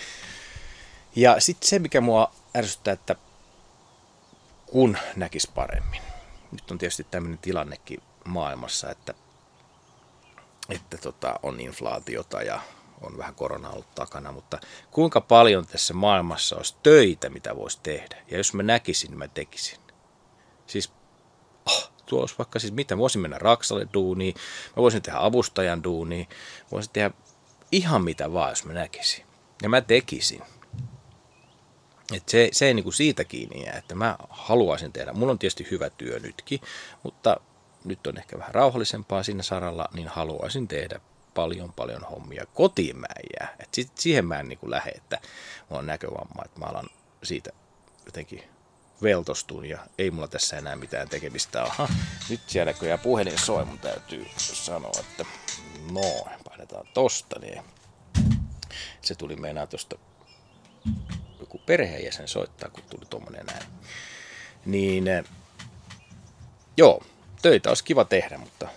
Ja 1.15 1.39
sitten 1.39 1.69
se, 1.69 1.79
mikä 1.79 2.01
mua 2.01 2.31
ärsyttää, 2.57 2.93
että 2.93 3.15
kun 4.65 4.97
näkisi 5.15 5.51
paremmin. 5.55 6.01
Nyt 6.51 6.71
on 6.71 6.77
tietysti 6.77 7.07
tämmöinen 7.11 7.37
tilannekin 7.37 8.01
maailmassa, 8.25 8.89
että, 8.89 9.13
että 10.71 10.97
tota, 10.97 11.39
on 11.43 11.59
inflaatiota 11.59 12.41
ja 12.41 12.61
on 13.01 13.17
vähän 13.17 13.35
korona 13.35 13.69
ollut 13.69 13.95
takana, 13.95 14.31
mutta 14.31 14.59
kuinka 14.91 15.21
paljon 15.21 15.65
tässä 15.65 15.93
maailmassa 15.93 16.55
olisi 16.55 16.75
töitä, 16.83 17.29
mitä 17.29 17.55
voisi 17.55 17.79
tehdä. 17.83 18.17
Ja 18.31 18.37
jos 18.37 18.53
mä 18.53 18.63
näkisin, 18.63 19.09
niin 19.09 19.17
mä 19.17 19.27
tekisin. 19.27 19.79
Siis, 20.67 20.91
oh, 21.65 21.91
tuo 22.05 22.19
olisi 22.19 22.35
vaikka 22.37 22.59
siis 22.59 22.73
mitä, 22.73 22.97
voisin 22.97 23.21
mennä 23.21 23.37
Raksalle 23.37 23.87
duuniin, 23.93 24.35
mä 24.75 24.75
voisin 24.75 25.01
tehdä 25.01 25.19
avustajan 25.21 25.83
duuniin, 25.83 26.27
voisin 26.71 26.91
tehdä 26.93 27.11
ihan 27.71 28.03
mitä 28.03 28.33
vaan, 28.33 28.49
jos 28.49 28.65
mä 28.65 28.73
näkisin. 28.73 29.25
Ja 29.61 29.69
mä 29.69 29.81
tekisin. 29.81 30.41
Et 32.13 32.29
se, 32.29 32.49
se 32.51 32.65
ei 32.65 32.73
niinku 32.73 32.91
siitä 32.91 33.23
kiinni 33.23 33.65
jää, 33.65 33.77
että 33.77 33.95
mä 33.95 34.17
haluaisin 34.29 34.93
tehdä. 34.93 35.13
Mulla 35.13 35.31
on 35.31 35.39
tietysti 35.39 35.67
hyvä 35.71 35.89
työ 35.89 36.19
nytkin, 36.19 36.59
mutta 37.03 37.37
nyt 37.85 38.07
on 38.07 38.17
ehkä 38.17 38.37
vähän 38.37 38.55
rauhallisempaa 38.55 39.23
siinä 39.23 39.43
saralla, 39.43 39.89
niin 39.93 40.07
haluaisin 40.07 40.67
tehdä 40.67 40.99
paljon 41.33 41.73
paljon 41.73 42.03
hommia. 42.03 42.45
Kotiin 42.53 42.97
mä 42.97 43.07
en 43.15 43.29
jää. 43.39 43.55
Et 43.59 43.73
sit, 43.73 43.97
siihen 43.97 44.25
mä 44.25 44.39
en 44.39 44.47
niinku 44.47 44.69
lähde, 44.69 44.91
että 44.91 45.19
mulla 45.69 45.79
on 45.79 45.85
näkövamma, 45.85 46.45
että 46.45 46.59
mä 46.59 46.65
alan 46.65 46.89
siitä 47.23 47.49
jotenkin 48.05 48.43
veltostun 49.03 49.65
ja 49.65 49.79
ei 49.97 50.11
mulla 50.11 50.27
tässä 50.27 50.57
enää 50.57 50.75
mitään 50.75 51.09
tekemistä. 51.09 51.63
Aha, 51.63 51.87
nyt 52.29 52.41
siellä 52.47 52.71
näköjään 52.71 52.99
puhelin 52.99 53.39
soi, 53.39 53.65
mun 53.65 53.79
täytyy 53.79 54.25
sanoa, 54.37 54.91
että 54.99 55.25
no, 55.91 56.25
painetaan 56.43 56.87
tosta, 56.93 57.39
niin 57.39 57.63
se 59.01 59.15
tuli 59.15 59.35
meinaa 59.35 59.67
tosta 59.67 59.95
joku 61.39 61.57
perheenjäsen 61.65 62.27
soittaa, 62.27 62.69
kun 62.69 62.83
tuli 62.89 63.05
tuommoinen 63.09 63.45
näin. 63.45 63.63
Niin 64.65 65.07
eh, 65.07 65.23
joo, 66.77 67.03
töitä 67.41 67.69
olisi 67.69 67.83
kiva 67.83 68.05
tehdä, 68.05 68.37
mutta 68.37 68.67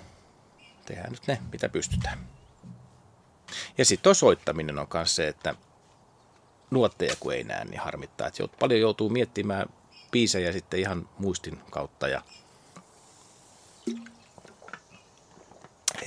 tehdään 0.85 1.13
nyt 1.13 1.27
ne, 1.27 1.39
mitä 1.53 1.69
pystytään. 1.69 2.19
Ja 3.79 3.85
sitten 3.85 4.03
tuo 4.03 4.15
soittaminen 4.15 4.79
on 4.79 4.87
myös 4.95 5.17
se, 5.17 5.29
että 5.29 5.55
nuotteja 6.71 7.17
kun 7.21 7.35
ei 7.35 7.45
näe, 7.45 7.65
niin 7.65 7.81
harmittaa. 7.81 8.27
Että 8.27 8.57
paljon 8.61 8.81
joutuu 8.81 9.11
miettimään 9.11 9.67
biisejä 10.11 10.53
sitten 10.53 10.81
ihan 10.81 11.09
muistin 11.19 11.61
kautta 11.71 12.09
ja 12.09 12.23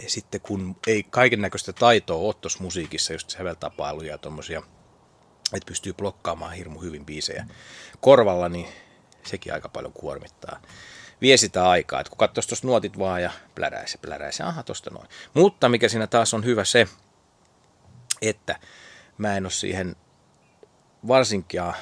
sitten 0.07 0.41
kun 0.41 0.75
ei 0.87 1.03
kaiken 1.03 1.41
näköistä 1.41 1.73
taitoa 1.73 2.33
tuossa 2.33 2.63
musiikissa, 2.63 3.13
just 3.13 3.29
säveltapailuja 3.29 4.11
ja 4.11 4.17
tuommoisia– 4.17 4.61
että 5.53 5.67
pystyy 5.67 5.93
blokkaamaan 5.93 6.53
hirmu 6.53 6.79
hyvin 6.79 7.05
biisejä 7.05 7.45
korvalla, 8.01 8.49
niin 8.49 8.67
sekin 9.25 9.53
aika 9.53 9.69
paljon 9.69 9.93
kuormittaa. 9.93 10.61
Vie 11.21 11.37
sitä 11.37 11.69
aikaa, 11.69 12.01
että 12.01 12.09
kun 12.09 12.17
katsoisi 12.17 12.49
tuossa 12.49 12.67
nuotit 12.67 12.99
vaan 12.99 13.23
ja 13.23 13.31
pläräisi, 13.55 13.97
pläräisi, 13.97 14.43
aha, 14.43 14.63
tosta 14.63 14.89
noin. 14.89 15.07
Mutta 15.33 15.69
mikä 15.69 15.89
siinä 15.89 16.07
taas 16.07 16.33
on 16.33 16.45
hyvä 16.45 16.63
se, 16.63 16.87
että 18.21 18.59
mä 19.17 19.37
en 19.37 19.45
ole 19.45 19.51
siihen 19.51 19.95
varsinkin 21.07 21.59
äh, 21.59 21.75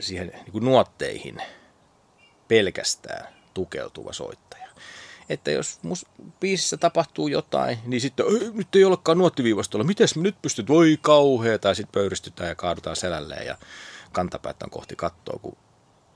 siihen 0.00 0.32
niin 0.52 0.64
nuotteihin 0.64 1.42
pelkästään 2.48 3.28
tukeutuva 3.54 4.12
soittaja. 4.12 4.68
Että 5.28 5.50
jos 5.50 5.78
mus, 5.82 6.06
biisissä 6.40 6.76
tapahtuu 6.76 7.28
jotain, 7.28 7.78
niin 7.86 8.00
sitten 8.00 8.26
nyt 8.54 8.76
ei 8.76 8.84
olekaan 8.84 9.18
nuottiviivastolla, 9.18 9.84
miten 9.84 10.08
nyt 10.16 10.42
pystyt, 10.42 10.68
voi 10.68 10.98
kauhea, 11.02 11.58
tai 11.58 11.76
sitten 11.76 11.92
pöyristytään 11.92 12.48
ja 12.48 12.54
kaadutaan 12.54 12.96
selälleen 12.96 13.46
ja 13.46 13.58
kantapäät 14.12 14.62
on 14.62 14.70
kohti 14.70 14.96
kattoa, 14.96 15.38
kun 15.42 15.56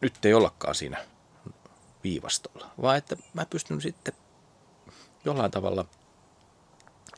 nyt 0.00 0.24
ei 0.24 0.34
ollakaan 0.34 0.74
siinä 0.74 0.98
viivastolla, 2.04 2.70
vaan 2.82 2.96
että 2.96 3.16
mä 3.34 3.46
pystyn 3.46 3.80
sitten 3.80 4.14
jollain 5.24 5.50
tavalla 5.50 5.84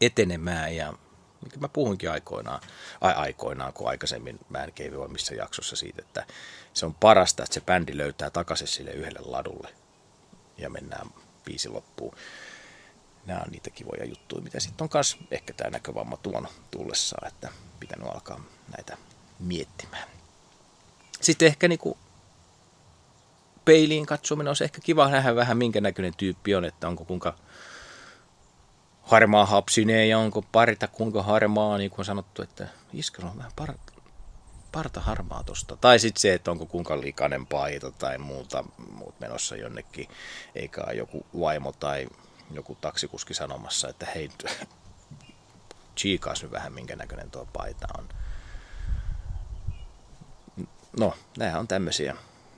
etenemään 0.01 0.77
ja 0.77 0.94
mikä 1.44 1.59
mä 1.59 1.68
puhuinkin 1.68 2.11
aikoinaan, 2.11 2.61
ai 3.01 3.14
aikoinaan, 3.14 3.73
kun 3.73 3.88
aikaisemmin 3.88 4.38
mä 4.49 4.64
en 4.64 4.73
keivi 4.73 4.97
missä 5.09 5.35
jaksossa 5.35 5.77
siitä, 5.77 6.03
että 6.03 6.27
se 6.75 6.87
on 6.87 6.94
parasta, 6.94 7.42
että 7.42 7.55
se 7.55 7.61
bändi 7.61 7.97
löytää 7.97 8.31
takaisin 8.31 8.68
sille 8.68 8.90
yhdelle 8.90 9.20
ladulle 9.23 9.75
ja 10.59 10.70
mennään 10.70 11.11
biisi 11.44 11.68
loppuu. 11.68 12.14
Nämä 13.27 13.40
on 13.40 13.51
niitä 13.51 13.70
kivoja 13.70 14.05
juttuja, 14.05 14.42
mitä 14.42 14.61
sitten 14.61 14.85
on 14.85 14.90
myös 14.94 15.16
ehkä 15.31 15.53
tämä 15.53 15.70
näkövamma 15.70 16.16
tuonut 16.16 16.53
tullessaan, 16.70 17.29
että 17.29 17.49
pitänyt 17.81 18.09
alkaa 18.09 18.44
näitä 18.77 18.97
miettimään. 19.38 20.09
Sitten 21.20 21.47
ehkä 21.47 21.68
niinku 21.68 21.99
peiliin 23.64 24.07
katsominen 24.07 24.48
olisi 24.48 24.64
ehkä 24.64 24.81
kiva 24.81 25.11
nähdä 25.11 25.35
vähän 25.37 25.57
minkä 25.57 25.81
näköinen 25.81 26.16
tyyppi 26.16 26.55
on, 26.55 26.64
että 26.64 26.88
onko 26.88 27.05
kuinka 27.05 27.35
harmaa 29.03 29.46
hapsineen 29.46 30.09
ja 30.09 30.18
onko 30.18 30.42
parta 30.42 30.88
kuinka 30.88 31.22
harmaa, 31.22 31.79
niin 31.79 31.90
kuin 31.90 32.00
on 32.00 32.05
sanottu, 32.05 32.42
että 32.42 32.68
iskellä 32.92 33.31
on 33.31 33.38
vähän 33.38 33.53
par, 33.57 33.74
parta 34.72 35.00
harmaa 35.00 35.42
tosta. 35.44 35.77
Tai 35.77 35.98
sitten 35.98 36.20
se, 36.20 36.35
että 36.35 36.50
onko 36.50 36.66
kuinka 36.66 37.00
likainen 37.00 37.46
paita 37.46 37.90
tai 37.90 38.18
muuta, 38.18 38.64
muut 38.90 39.20
menossa 39.20 39.57
jonnekin, 39.57 40.09
eikä 40.55 40.83
joku 40.92 41.27
vaimo 41.40 41.72
tai 41.72 42.07
joku 42.50 42.79
taksikuski 42.81 43.35
sanomassa, 43.35 43.88
että 43.88 44.07
hei, 44.14 44.31
chiikaas 45.98 46.42
nyt 46.42 46.53
vähän 46.53 46.72
minkä 46.72 46.96
näköinen 46.96 47.31
tuo 47.31 47.48
paita 47.53 47.87
on. 47.98 48.09
No, 50.98 51.14
nämä 51.38 51.59
on 51.59 51.68
tämmöisiä 51.68 52.16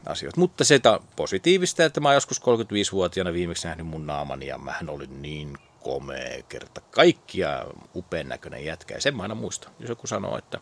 asioita. 0.08 0.40
Mutta 0.40 0.64
se 0.64 0.80
positiivista, 1.16 1.84
että 1.84 2.00
mä 2.00 2.14
joskus 2.14 2.40
35-vuotiaana 2.42 3.32
viimeksi 3.32 3.66
nähnyt 3.66 3.86
mun 3.86 4.06
naamani 4.06 4.46
ja 4.46 4.58
mähän 4.58 4.90
olin 4.90 5.22
niin 5.22 5.58
komea 5.82 6.42
kerta 6.48 6.80
kaikkia 6.80 7.64
upean 7.94 8.28
näköinen 8.28 8.64
jätkä. 8.64 8.94
Ja 8.94 9.00
sen 9.00 9.16
mä 9.16 9.22
aina 9.22 9.34
muistan. 9.34 9.72
Jos 9.80 9.88
joku 9.88 10.06
sanoo, 10.06 10.38
että 10.38 10.60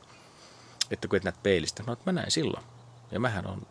että 0.91 1.09
kun 1.09 1.17
et 1.17 1.25
näet 1.25 1.43
peilistä. 1.43 1.83
Mä, 1.83 1.97
mä 2.07 2.13
näin 2.13 2.31
silloin. 2.31 2.65
Ja 3.11 3.21
mähän 3.21 3.47
on, 3.47 3.67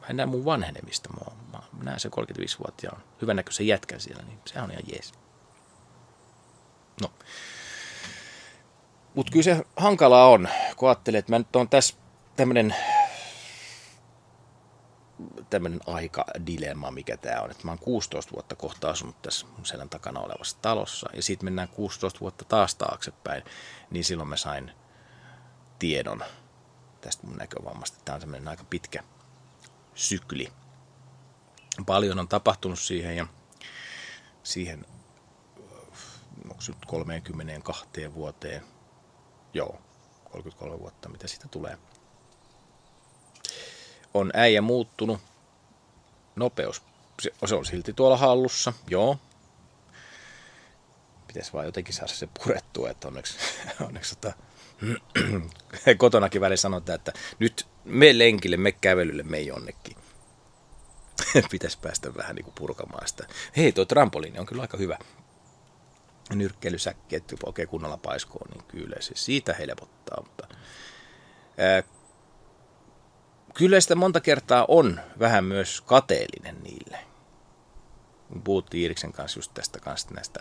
mä 0.00 0.06
en 0.10 0.16
näe 0.16 0.26
mun 0.26 0.44
vanhenemista. 0.44 1.10
Mä, 1.12 1.32
mä, 1.52 1.62
mä 1.72 1.84
näen 1.84 2.00
sen 2.00 2.10
35-vuotiaan 2.12 3.02
hyvännäköisen 3.22 3.66
jätkän 3.66 4.00
siellä, 4.00 4.22
niin 4.22 4.38
se 4.44 4.60
on 4.60 4.70
ihan 4.70 4.82
jees. 4.92 5.12
No. 7.02 7.10
Mutta 9.14 9.32
kyllä 9.32 9.42
se 9.42 9.64
hankalaa 9.76 10.28
on, 10.28 10.48
kun 10.76 10.88
ajattelee, 10.88 11.18
että 11.18 11.32
mä 11.32 11.38
nyt 11.38 11.56
on 11.56 11.68
tässä 11.68 11.94
tämmöinen 12.36 12.74
tämmöinen 15.50 15.80
aikadilemma, 15.86 16.90
mikä 16.90 17.16
tämä 17.16 17.40
on. 17.40 17.50
Että 17.50 17.64
mä 17.64 17.70
oon 17.70 17.78
16 17.78 18.32
vuotta 18.32 18.56
kohta 18.56 18.90
asunut 18.90 19.22
tässä 19.22 19.46
mun 19.46 19.66
selän 19.66 19.88
takana 19.88 20.20
olevassa 20.20 20.58
talossa, 20.62 21.10
ja 21.14 21.22
sitten 21.22 21.44
mennään 21.44 21.68
16 21.68 22.20
vuotta 22.20 22.44
taas 22.44 22.74
taaksepäin, 22.74 23.42
niin 23.90 24.04
silloin 24.04 24.28
mä 24.28 24.36
sain 24.36 24.72
tiedon 25.78 26.24
tästä 27.00 27.26
mun 27.26 27.36
näkövammasta. 27.36 27.98
Tämä 28.04 28.14
on 28.14 28.20
semmoinen 28.20 28.48
aika 28.48 28.64
pitkä 28.64 29.02
sykli. 29.94 30.52
Paljon 31.86 32.18
on 32.18 32.28
tapahtunut 32.28 32.78
siihen 32.78 33.16
ja 33.16 33.26
siihen 34.42 34.86
onko 36.44 36.62
nyt 36.68 36.86
32 36.86 38.14
vuoteen, 38.14 38.62
joo, 39.54 39.80
33 40.24 40.78
vuotta, 40.78 41.08
mitä 41.08 41.28
siitä 41.28 41.48
tulee. 41.48 41.78
On 44.14 44.30
äijä 44.34 44.62
muuttunut, 44.62 45.20
nopeus, 46.36 46.82
se, 47.22 47.54
on 47.54 47.66
silti 47.66 47.92
tuolla 47.92 48.16
hallussa, 48.16 48.72
joo. 48.88 49.18
Pitäisi 51.26 51.52
vaan 51.52 51.66
jotenkin 51.66 51.94
saada 51.94 52.12
se 52.12 52.28
purettua, 52.44 52.90
että 52.90 53.08
onneksi, 53.08 53.38
onneksi 53.86 54.18
tota, 54.18 54.36
kotonakin 55.98 56.40
väliin 56.40 56.58
sanotaan, 56.58 56.94
että 56.94 57.12
nyt 57.38 57.66
me 57.84 58.18
lenkille, 58.18 58.56
me 58.56 58.72
kävelylle, 58.72 59.22
me 59.22 59.40
jonnekin. 59.40 59.96
Pitäisi 61.50 61.78
päästä 61.78 62.14
vähän 62.14 62.36
niin 62.36 62.44
kuin 62.44 62.54
purkamaan 62.54 63.08
sitä. 63.08 63.26
Hei, 63.56 63.72
tuo 63.72 63.84
trampoliini 63.84 64.38
on 64.38 64.46
kyllä 64.46 64.62
aika 64.62 64.76
hyvä. 64.76 64.98
Nyrkkeilysäkki, 66.34 67.16
että 67.16 67.36
okei 67.44 67.66
kunnolla 67.66 67.96
paiskoon, 67.96 68.50
niin 68.50 68.64
kyllä 68.64 68.96
se 69.00 69.12
siitä 69.14 69.54
helpottaa. 69.54 70.22
Mutta, 70.22 70.48
ää, 71.58 71.82
kyllä 73.60 73.80
sitä 73.80 73.94
monta 73.94 74.20
kertaa 74.20 74.64
on 74.68 75.00
vähän 75.18 75.44
myös 75.44 75.80
kateellinen 75.80 76.62
niille. 76.62 76.98
Puhuttiin 78.44 78.82
Iiriksen 78.82 79.12
kanssa 79.12 79.38
just 79.38 79.54
tästä 79.54 79.80
kanssa 79.80 80.08
näistä 80.14 80.40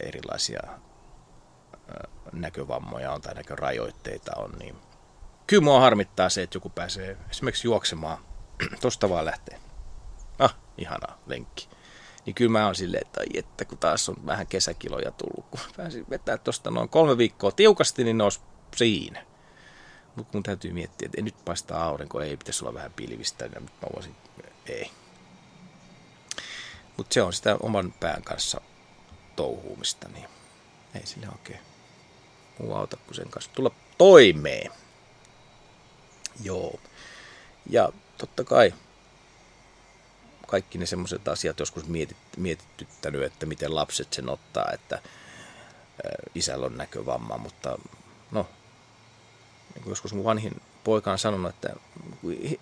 erilaisia 0.00 0.62
näkövammoja 2.32 3.12
on 3.12 3.20
tai 3.20 3.34
näkörajoitteita 3.34 4.32
on, 4.36 4.52
niin 4.58 4.76
kyllä 5.46 5.64
mua 5.64 5.80
harmittaa 5.80 6.28
se, 6.28 6.42
että 6.42 6.56
joku 6.56 6.70
pääsee 6.70 7.16
esimerkiksi 7.30 7.68
juoksemaan, 7.68 8.18
tosta 8.80 9.10
vaan 9.10 9.24
lähtee. 9.24 9.60
Ah, 10.38 10.56
ihana 10.78 11.18
lenkki. 11.26 11.68
Niin 12.26 12.34
kyllä 12.34 12.50
mä 12.50 12.66
oon 12.66 12.74
silleen, 12.74 13.06
että, 13.06 13.20
että 13.34 13.64
kun 13.64 13.78
taas 13.78 14.08
on 14.08 14.16
vähän 14.26 14.46
kesäkiloja 14.46 15.10
tullut, 15.10 15.46
kun 15.50 15.60
pääsin 15.76 16.06
vetää 16.10 16.38
tosta 16.38 16.70
noin 16.70 16.88
kolme 16.88 17.18
viikkoa 17.18 17.52
tiukasti, 17.52 18.04
niin 18.04 18.18
ne 18.18 18.24
olisi 18.24 18.40
siinä. 18.76 19.33
Mun 20.32 20.42
täytyy 20.42 20.72
miettiä, 20.72 21.06
että 21.06 21.22
nyt 21.22 21.44
paistaa 21.44 21.84
aurinko, 21.84 22.20
ei 22.20 22.36
pitäisi 22.36 22.64
olla 22.64 22.74
vähän 22.74 22.92
pilvistä, 22.92 23.44
ja 23.44 23.60
nyt 23.60 23.72
mä 23.82 23.88
voisin, 23.94 24.16
ei. 24.66 24.90
Mutta 26.96 27.14
se 27.14 27.22
on 27.22 27.32
sitä 27.32 27.56
oman 27.60 27.94
pään 28.00 28.22
kanssa 28.22 28.60
touhuumista, 29.36 30.08
niin 30.08 30.28
ei 30.94 31.06
sille 31.06 31.28
oikein 31.32 31.60
muu 32.58 32.74
auta 32.74 32.96
kuin 32.96 33.14
sen 33.14 33.30
kanssa 33.30 33.50
tulla 33.54 33.70
toimeen. 33.98 34.70
Joo. 36.42 36.80
Ja 37.70 37.88
totta 38.18 38.44
kai 38.44 38.74
kaikki 40.46 40.78
ne 40.78 40.86
semmoiset 40.86 41.28
asiat 41.28 41.58
joskus 41.58 41.86
mietit, 41.86 42.16
mietityttänyt, 42.36 43.22
että 43.22 43.46
miten 43.46 43.74
lapset 43.74 44.12
sen 44.12 44.28
ottaa, 44.28 44.70
että 44.72 45.02
isällä 46.34 46.66
on 46.66 46.76
näkövamma, 46.76 47.38
mutta 47.38 47.78
no, 48.30 48.46
niin 49.74 49.88
joskus 49.88 50.14
mun 50.14 50.24
vanhin 50.24 50.62
poika 50.84 51.12
on 51.12 51.18
sanonut, 51.18 51.54
että 51.54 51.68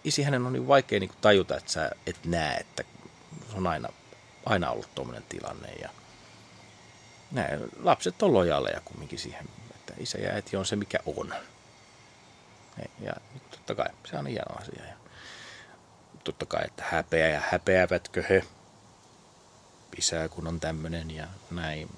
isi 0.04 0.22
hänen 0.22 0.46
on 0.46 0.52
niin 0.52 0.68
vaikea 0.68 1.00
niin 1.00 1.12
tajuta, 1.20 1.56
että 1.56 1.72
sä 1.72 1.90
et 2.06 2.24
näe, 2.24 2.56
että 2.56 2.84
se 3.50 3.56
on 3.56 3.66
aina, 3.66 3.88
aina 4.46 4.70
ollut 4.70 4.94
tuommoinen 4.94 5.24
tilanne 5.28 5.72
ja 5.72 5.88
näin, 7.30 7.60
lapset 7.82 8.22
on 8.22 8.34
lojaaleja 8.34 8.80
kumminkin 8.84 9.18
siihen, 9.18 9.48
että 9.74 9.94
isä 9.98 10.18
ja 10.18 10.30
äiti 10.30 10.56
on 10.56 10.66
se 10.66 10.76
mikä 10.76 10.98
on. 11.06 11.34
Ja 13.00 13.12
totta 13.50 13.74
kai 13.74 13.88
se 14.04 14.18
on 14.18 14.26
hieno 14.26 14.56
asia. 14.60 14.84
Ja 14.86 14.94
totta 16.24 16.46
kai, 16.46 16.64
että 16.64 16.84
häpeä 16.90 17.28
ja 17.28 17.42
häpeävätkö 17.50 18.24
he 18.28 18.44
isää, 19.98 20.28
kun 20.28 20.46
on 20.46 20.60
tämmöinen 20.60 21.10
ja 21.10 21.26
näin. 21.50 21.90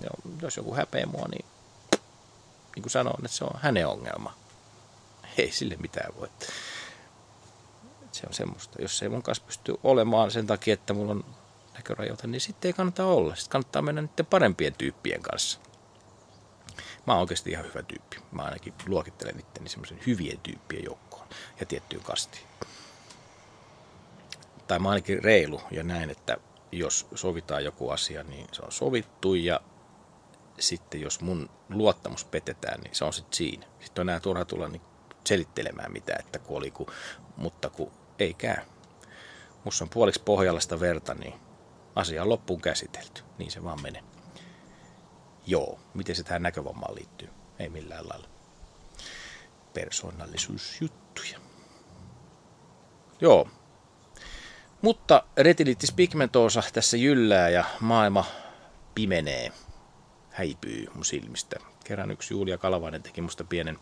Ja 0.00 0.10
jos 0.42 0.56
joku 0.56 0.74
häpeä 0.74 1.06
mua, 1.06 1.28
niin 1.28 1.44
niin 2.78 2.82
kuin 2.82 2.90
sanoin, 2.90 3.24
että 3.24 3.36
se 3.36 3.44
on 3.44 3.60
hänen 3.62 3.88
ongelma. 3.88 4.34
Ei 5.42 5.52
sille 5.52 5.76
mitään 5.76 6.14
voi. 6.16 6.28
Se 8.12 8.26
on 8.26 8.34
semmoista. 8.34 8.82
Jos 8.82 9.02
ei 9.02 9.08
mun 9.08 9.22
kanssa 9.22 9.44
pysty 9.46 9.74
olemaan 9.82 10.30
sen 10.30 10.46
takia, 10.46 10.74
että 10.74 10.94
mulla 10.94 11.12
on 11.12 11.24
näkörajoita, 11.74 12.26
niin 12.26 12.40
sitten 12.40 12.68
ei 12.68 12.72
kannata 12.72 13.06
olla. 13.06 13.34
Sitten 13.34 13.50
kannattaa 13.50 13.82
mennä 13.82 14.02
niiden 14.02 14.26
parempien 14.26 14.74
tyyppien 14.74 15.22
kanssa. 15.22 15.60
Mä 17.06 17.12
oon 17.12 17.20
oikeasti 17.20 17.50
ihan 17.50 17.64
hyvä 17.64 17.82
tyyppi. 17.82 18.16
Mä 18.32 18.42
ainakin 18.42 18.74
luokittelen 18.86 19.40
itteni 19.40 19.68
semmoisen 19.68 20.00
hyvien 20.06 20.38
tyyppien 20.40 20.84
joukkoon 20.84 21.26
ja 21.60 21.66
tiettyyn 21.66 22.02
kastiin. 22.02 22.44
Tai 24.66 24.78
mä 24.78 24.88
ainakin 24.88 25.24
reilu 25.24 25.60
ja 25.70 25.82
näin, 25.82 26.10
että 26.10 26.36
jos 26.72 27.06
sovitaan 27.14 27.64
joku 27.64 27.90
asia, 27.90 28.22
niin 28.22 28.46
se 28.52 28.62
on 28.62 28.72
sovittu 28.72 29.34
ja 29.34 29.60
sitten 30.58 31.00
jos 31.00 31.20
mun 31.20 31.50
luottamus 31.68 32.24
petetään, 32.24 32.80
niin 32.80 32.94
se 32.94 33.04
on 33.04 33.12
sitten 33.12 33.36
siinä. 33.36 33.66
Sitten 33.80 34.02
on 34.02 34.08
enää 34.08 34.20
turha 34.20 34.44
tulla 34.44 34.68
niin 34.68 34.82
selittelemään 35.28 35.92
mitä, 35.92 36.16
että 36.18 36.38
kun 36.38 36.56
oli, 36.56 36.70
kun, 36.70 36.86
mutta 37.36 37.70
kun 37.70 37.92
ei 38.18 38.34
käy. 38.34 38.56
Musta 39.64 39.84
on 39.84 39.88
puoliksi 39.88 40.22
pohjallista 40.24 40.80
verta, 40.80 41.14
niin 41.14 41.34
asia 41.94 42.22
on 42.22 42.28
loppuun 42.28 42.60
käsitelty. 42.60 43.22
Niin 43.38 43.50
se 43.50 43.64
vaan 43.64 43.82
menee. 43.82 44.02
Joo, 45.46 45.78
miten 45.94 46.16
se 46.16 46.22
tähän 46.22 46.42
näkövammaan 46.42 46.94
liittyy? 46.94 47.28
Ei 47.58 47.68
millään 47.68 48.08
lailla. 48.08 48.28
Persoonallisuusjuttuja. 49.74 51.38
Joo. 53.20 53.48
Mutta 54.82 55.24
retinitis 55.36 55.92
pigmentosa 55.92 56.62
tässä 56.72 56.96
jyllää 56.96 57.48
ja 57.48 57.64
maailma 57.80 58.24
pimenee 58.94 59.52
häipyy 60.30 60.86
mun 60.94 61.04
silmistä. 61.04 61.56
Kerran 61.84 62.10
yksi 62.10 62.34
Julia 62.34 62.58
Kalavainen 62.58 63.02
teki 63.02 63.20
musta 63.20 63.44
pienen 63.44 63.78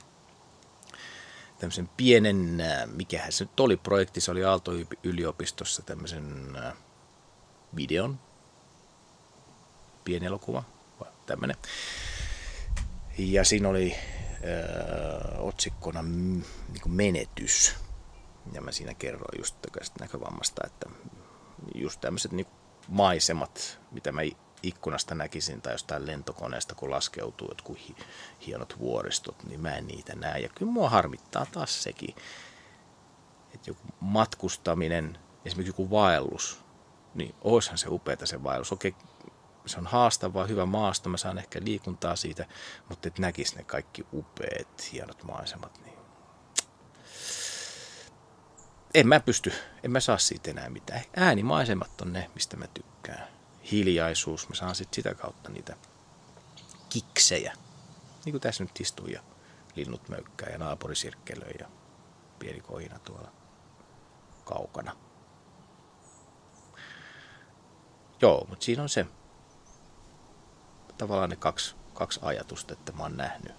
tämmöisen 1.59 1.91
pienen, 1.97 2.61
äh, 2.61 2.87
mikähän 2.87 3.33
se 3.33 3.45
nyt 3.45 3.61
oli 3.61 3.77
projekti, 3.77 4.21
se 4.21 4.31
oli 4.31 4.45
Aalto-yliopistossa 4.45 5.83
tämmöisen 5.83 6.57
äh, 6.57 6.73
videon, 7.77 8.19
pieni 10.05 10.27
elokuva, 10.27 10.63
tämmöinen. 11.27 11.57
Ja 13.19 13.45
siinä 13.45 13.69
oli 13.69 13.95
äh, 13.95 15.41
otsikkona 15.47 16.03
niin 16.03 16.83
kuin 16.83 16.93
menetys. 16.93 17.75
Ja 18.53 18.61
mä 18.61 18.73
siinä 18.73 18.95
kerroin 18.95 19.39
just 19.39 19.57
näkövammasta, 20.01 20.67
että 20.67 20.89
just 21.75 22.01
tämmöiset 22.01 22.33
niin 22.33 22.47
maisemat, 22.89 23.81
mitä 23.91 24.13
mä 24.13 24.21
ikkunasta 24.63 25.15
näkisin 25.15 25.63
tai 25.63 25.75
jostain 25.75 26.07
lentokoneesta, 26.07 26.75
kun 26.75 26.91
laskeutuu 26.91 27.49
jotkut 27.49 27.79
hienot 28.47 28.79
vuoristot, 28.79 29.45
niin 29.45 29.61
mä 29.61 29.77
en 29.77 29.87
niitä 29.87 30.15
näe. 30.15 30.39
Ja 30.39 30.49
kyllä 30.49 30.73
mua 30.73 30.91
harmittaa 30.91 31.47
taas 31.47 31.83
sekin, 31.83 32.15
että 33.55 33.71
joku 33.71 33.83
matkustaminen, 34.01 35.19
esimerkiksi 35.45 35.71
joku 35.71 35.91
vaellus, 35.91 36.61
niin 37.15 37.35
oishan 37.41 37.79
se 37.79 37.89
upeata 37.89 38.27
se 38.27 38.43
vaellus. 38.43 38.73
Okei, 38.73 38.95
se 39.67 39.79
on 39.79 39.87
haastavaa, 39.87 40.47
hyvä 40.47 40.67
maasto, 40.67 41.09
mä 41.09 41.17
saan 41.17 41.39
ehkä 41.39 41.61
liikuntaa 41.63 42.17
siitä, 42.17 42.47
mutta 42.89 43.09
et 43.09 43.19
näkis 43.19 43.57
ne 43.57 43.65
kaikki 43.65 44.07
upeat, 44.13 44.93
hienot 44.93 45.23
maisemat, 45.23 45.81
niin 45.85 45.97
en 48.95 49.09
mä 49.09 49.21
pysty, 49.21 49.53
en 49.83 49.91
mä 49.91 50.01
saa 50.01 50.19
siitä 50.19 50.51
enää 50.51 50.71
mitään. 50.71 51.01
Äänimaisemat 51.17 52.01
on 52.01 52.13
ne, 52.13 52.31
mistä 52.35 52.57
mä 52.57 52.67
tykkään 52.67 53.36
hiljaisuus, 53.71 54.49
mä 54.49 54.55
saan 54.55 54.75
sit 54.75 54.95
sitä 54.95 55.15
kautta 55.15 55.51
niitä 55.51 55.77
kiksejä. 56.89 57.53
Niin 58.25 58.33
kuin 58.33 58.41
tässä 58.41 58.65
nyt 58.65 58.81
istuu 58.81 59.07
ja 59.07 59.23
linnut 59.77 60.09
möykkää 60.09 60.49
ja 60.49 60.59
naapuri 60.59 60.97
sirkkelöi 60.97 61.55
ja 61.59 61.67
pieni 62.39 62.61
kohina 62.61 62.99
tuolla 62.99 63.33
kaukana. 64.45 64.97
Joo, 68.21 68.47
mutta 68.49 68.65
siinä 68.65 68.83
on 68.83 68.89
se 68.89 69.07
tavallaan 70.99 71.31
ne 71.31 71.37
kaksi, 71.37 71.75
kaksi 71.95 72.21
ajatusta, 72.23 72.73
että 72.73 72.93
mä 72.93 73.03
oon 73.03 73.17
nähnyt 73.17 73.53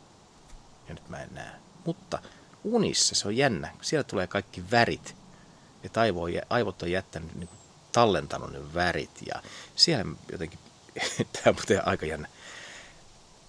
ja 0.87 0.93
nyt 0.93 1.09
mä 1.09 1.21
en 1.21 1.33
näe. 1.33 1.51
Mutta 1.85 2.21
unissa 2.63 3.15
se 3.15 3.27
on 3.27 3.37
jännä. 3.37 3.73
Siellä 3.81 4.03
tulee 4.03 4.27
kaikki 4.27 4.71
värit. 4.71 5.15
Ja 5.83 5.89
aivot 6.49 6.81
on 6.81 6.91
jättänyt 6.91 7.35
niin 7.35 7.49
tallentanut 7.97 8.51
ne 8.51 8.73
värit 8.73 9.21
ja 9.27 9.41
siellä 9.75 10.05
jotenkin, 10.31 10.59
tämä 11.33 11.43
on 11.45 11.55
muuten 11.55 11.87
aika 11.87 12.05
jännä. 12.05 12.27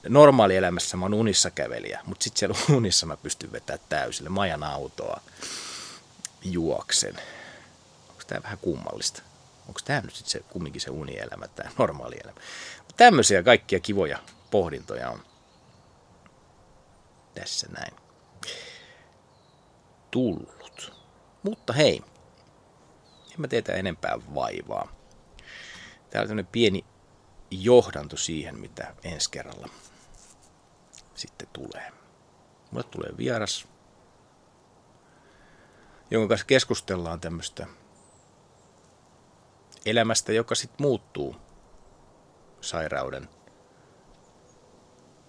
Normaali 0.08 0.56
elämässä 0.56 0.96
mä 0.96 1.04
oon 1.04 1.14
unissa 1.14 1.50
kävelijä, 1.50 2.00
mutta 2.04 2.24
sitten 2.24 2.38
siellä 2.38 2.58
unissa 2.78 3.06
mä 3.06 3.16
pystyn 3.16 3.52
vetämään 3.52 3.86
täysille. 3.88 4.30
Majan 4.30 4.62
autoa 4.62 5.20
juoksen. 6.42 7.14
Onko 8.08 8.22
tämä 8.26 8.42
vähän 8.42 8.58
kummallista? 8.58 9.22
Onko 9.68 9.80
tämä 9.84 10.00
nyt 10.00 10.14
sitten 10.14 10.30
se, 10.30 10.40
kumminkin 10.40 10.80
se 10.80 10.90
unielämä, 10.90 11.48
tämä 11.48 11.70
normaali 11.78 12.16
elämä? 12.24 12.40
Tämmöisiä 12.96 13.42
kaikkia 13.42 13.80
kivoja 13.80 14.18
pohdintoja 14.50 15.10
on 15.10 15.20
tässä 17.34 17.66
näin 17.70 17.92
tullut. 20.10 20.92
Mutta 21.42 21.72
hei, 21.72 22.02
en 23.38 23.42
mä 23.42 23.48
teetä 23.48 23.72
enempää 23.72 24.18
vaivaa. 24.34 24.92
Täällä 26.10 26.32
on 26.32 26.46
pieni 26.52 26.84
johdanto 27.50 28.16
siihen, 28.16 28.58
mitä 28.58 28.94
ensi 29.04 29.30
kerralla 29.30 29.68
sitten 31.14 31.48
tulee. 31.52 31.92
Mulle 32.70 32.84
tulee 32.84 33.10
vieras, 33.18 33.68
jonka 36.10 36.28
kanssa 36.28 36.46
keskustellaan 36.46 37.20
tämmöistä 37.20 37.66
elämästä, 39.86 40.32
joka 40.32 40.54
sitten 40.54 40.86
muuttuu 40.86 41.36
sairauden 42.60 43.28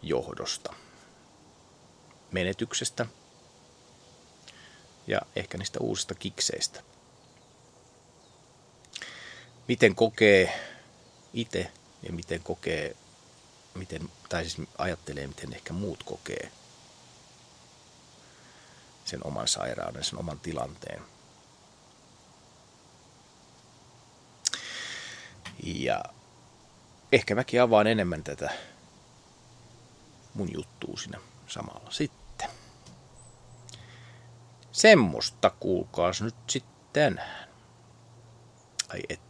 johdosta, 0.02 0.74
menetyksestä 2.32 3.06
ja 5.08 5.22
ehkä 5.36 5.58
niistä 5.58 5.80
uusista 5.80 6.16
kikseistä 6.16 6.84
miten 9.70 9.96
kokee 9.96 10.60
itse 11.34 11.72
ja 12.04 12.14
miten 12.14 12.44
kokee, 12.44 12.96
miten, 13.74 14.10
tai 14.30 14.46
siis 14.50 14.68
ajattelee, 14.78 15.28
miten 15.28 15.54
ehkä 15.54 15.74
muut 15.74 16.04
kokee 16.04 16.52
sen 19.06 19.26
oman 19.26 19.48
sairauden, 19.48 20.04
sen 20.04 20.20
oman 20.20 20.40
tilanteen. 20.40 21.02
Ja 25.64 26.04
ehkä 27.12 27.36
mäkin 27.36 27.62
avaan 27.62 27.88
enemmän 27.88 28.24
tätä 28.24 28.50
mun 30.34 30.54
juttuu 30.54 30.98
siinä 30.98 31.20
samalla 31.48 31.92
sitten. 31.92 32.50
Semmosta 34.72 35.50
kuulkaas 35.50 36.22
nyt 36.22 36.36
sitten. 36.48 37.22
Ai 38.90 39.02
et. 39.10 39.29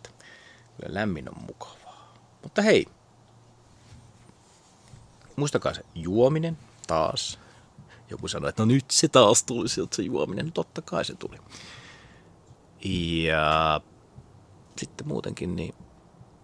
Kyllä 0.80 1.00
lämmin 1.00 1.30
on 1.30 1.44
mukavaa. 1.48 2.14
Mutta 2.44 2.62
hei, 2.62 2.86
muistakaa 5.36 5.74
se 5.74 5.86
juominen 5.96 6.58
taas. 6.88 7.40
joku 8.10 8.28
sanoi, 8.28 8.50
että 8.50 8.62
no 8.62 8.66
nyt 8.66 8.92
se 8.92 9.08
taas 9.08 9.44
tuli 9.44 9.70
sieltä 9.70 9.96
se 9.96 10.02
juominen. 10.02 10.46
No 10.46 10.52
totta 10.52 10.82
kai 10.82 11.06
se 11.06 11.16
tuli. 11.16 11.38
Ja 13.28 13.82
sitten 14.78 15.08
muutenkin 15.08 15.56
niin 15.56 15.76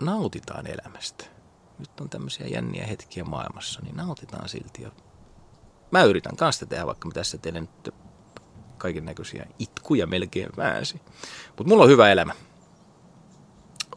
nautitaan 0.01 0.67
elämästä. 0.67 1.25
Nyt 1.79 1.99
on 2.01 2.09
tämmöisiä 2.09 2.47
jänniä 2.47 2.87
hetkiä 2.87 3.23
maailmassa, 3.23 3.81
niin 3.81 3.95
nautitaan 3.95 4.49
silti. 4.49 4.81
Ja 4.81 4.91
mä 5.91 6.03
yritän 6.03 6.35
kanssa 6.35 6.65
tehdä, 6.65 6.85
vaikka 6.85 7.07
mä 7.07 7.13
tässä 7.13 7.37
teille 7.37 7.61
nyt 7.61 7.93
kaiken 8.77 9.05
näköisiä 9.05 9.45
itkuja 9.59 10.07
melkein 10.07 10.49
pääsi. 10.55 11.01
Mutta 11.47 11.63
mulla 11.63 11.83
on 11.83 11.89
hyvä 11.89 12.11
elämä. 12.11 12.33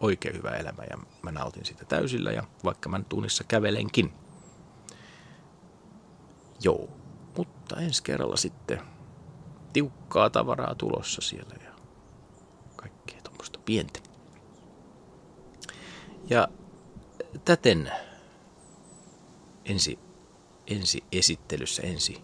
Oikein 0.01 0.36
hyvä 0.36 0.51
elämä 0.51 0.82
ja 0.90 0.99
mä 1.22 1.32
nautin 1.32 1.64
sitä 1.64 1.84
täysillä 1.84 2.32
ja 2.32 2.42
vaikka 2.64 2.88
mä 2.88 3.01
tunnissa 3.09 3.44
kävelenkin. 3.44 4.12
Joo, 6.61 6.88
mutta 7.36 7.76
ensi 7.76 8.03
kerralla 8.03 8.36
sitten 8.36 8.80
tiukkaa 9.72 10.30
tavaraa 10.30 10.74
tulossa 10.74 11.20
siellä 11.20 11.55
ja 11.64 11.72
kaikkea 12.76 13.20
tuommoista 13.22 13.59
pientä. 13.64 14.01
Ja 16.30 16.49
täten 17.44 17.92
ensi, 19.64 19.99
ensi 20.66 21.05
esittelyssä, 21.12 21.82
ensi 21.82 22.22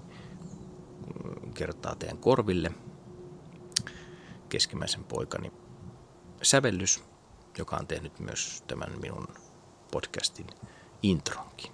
kertaa 1.55 1.95
teidän 1.95 2.19
korville 2.19 2.73
keskimmäisen 4.49 5.05
poikani 5.05 5.53
sävellys, 6.43 7.05
joka 7.59 7.77
on 7.77 7.87
tehnyt 7.87 8.21
myös 8.21 8.65
tämän 8.67 9.01
minun 9.01 9.29
podcastin 9.93 10.47
intronkin. 11.03 11.73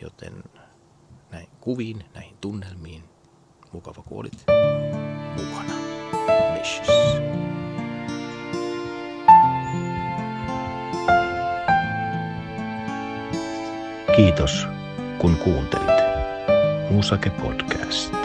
Joten 0.00 0.44
näin 1.30 1.48
kuviin, 1.60 2.04
näihin 2.14 2.36
tunnelmiin, 2.40 3.04
mukava 3.72 4.02
kun 4.02 4.44
mukana. 5.36 5.74
Meshes. 6.52 6.88
Kiitos 14.16 14.66
kun 15.18 15.36
kuuntelit. 15.36 16.04
Musake 16.90 17.30
Podcast. 17.30 18.23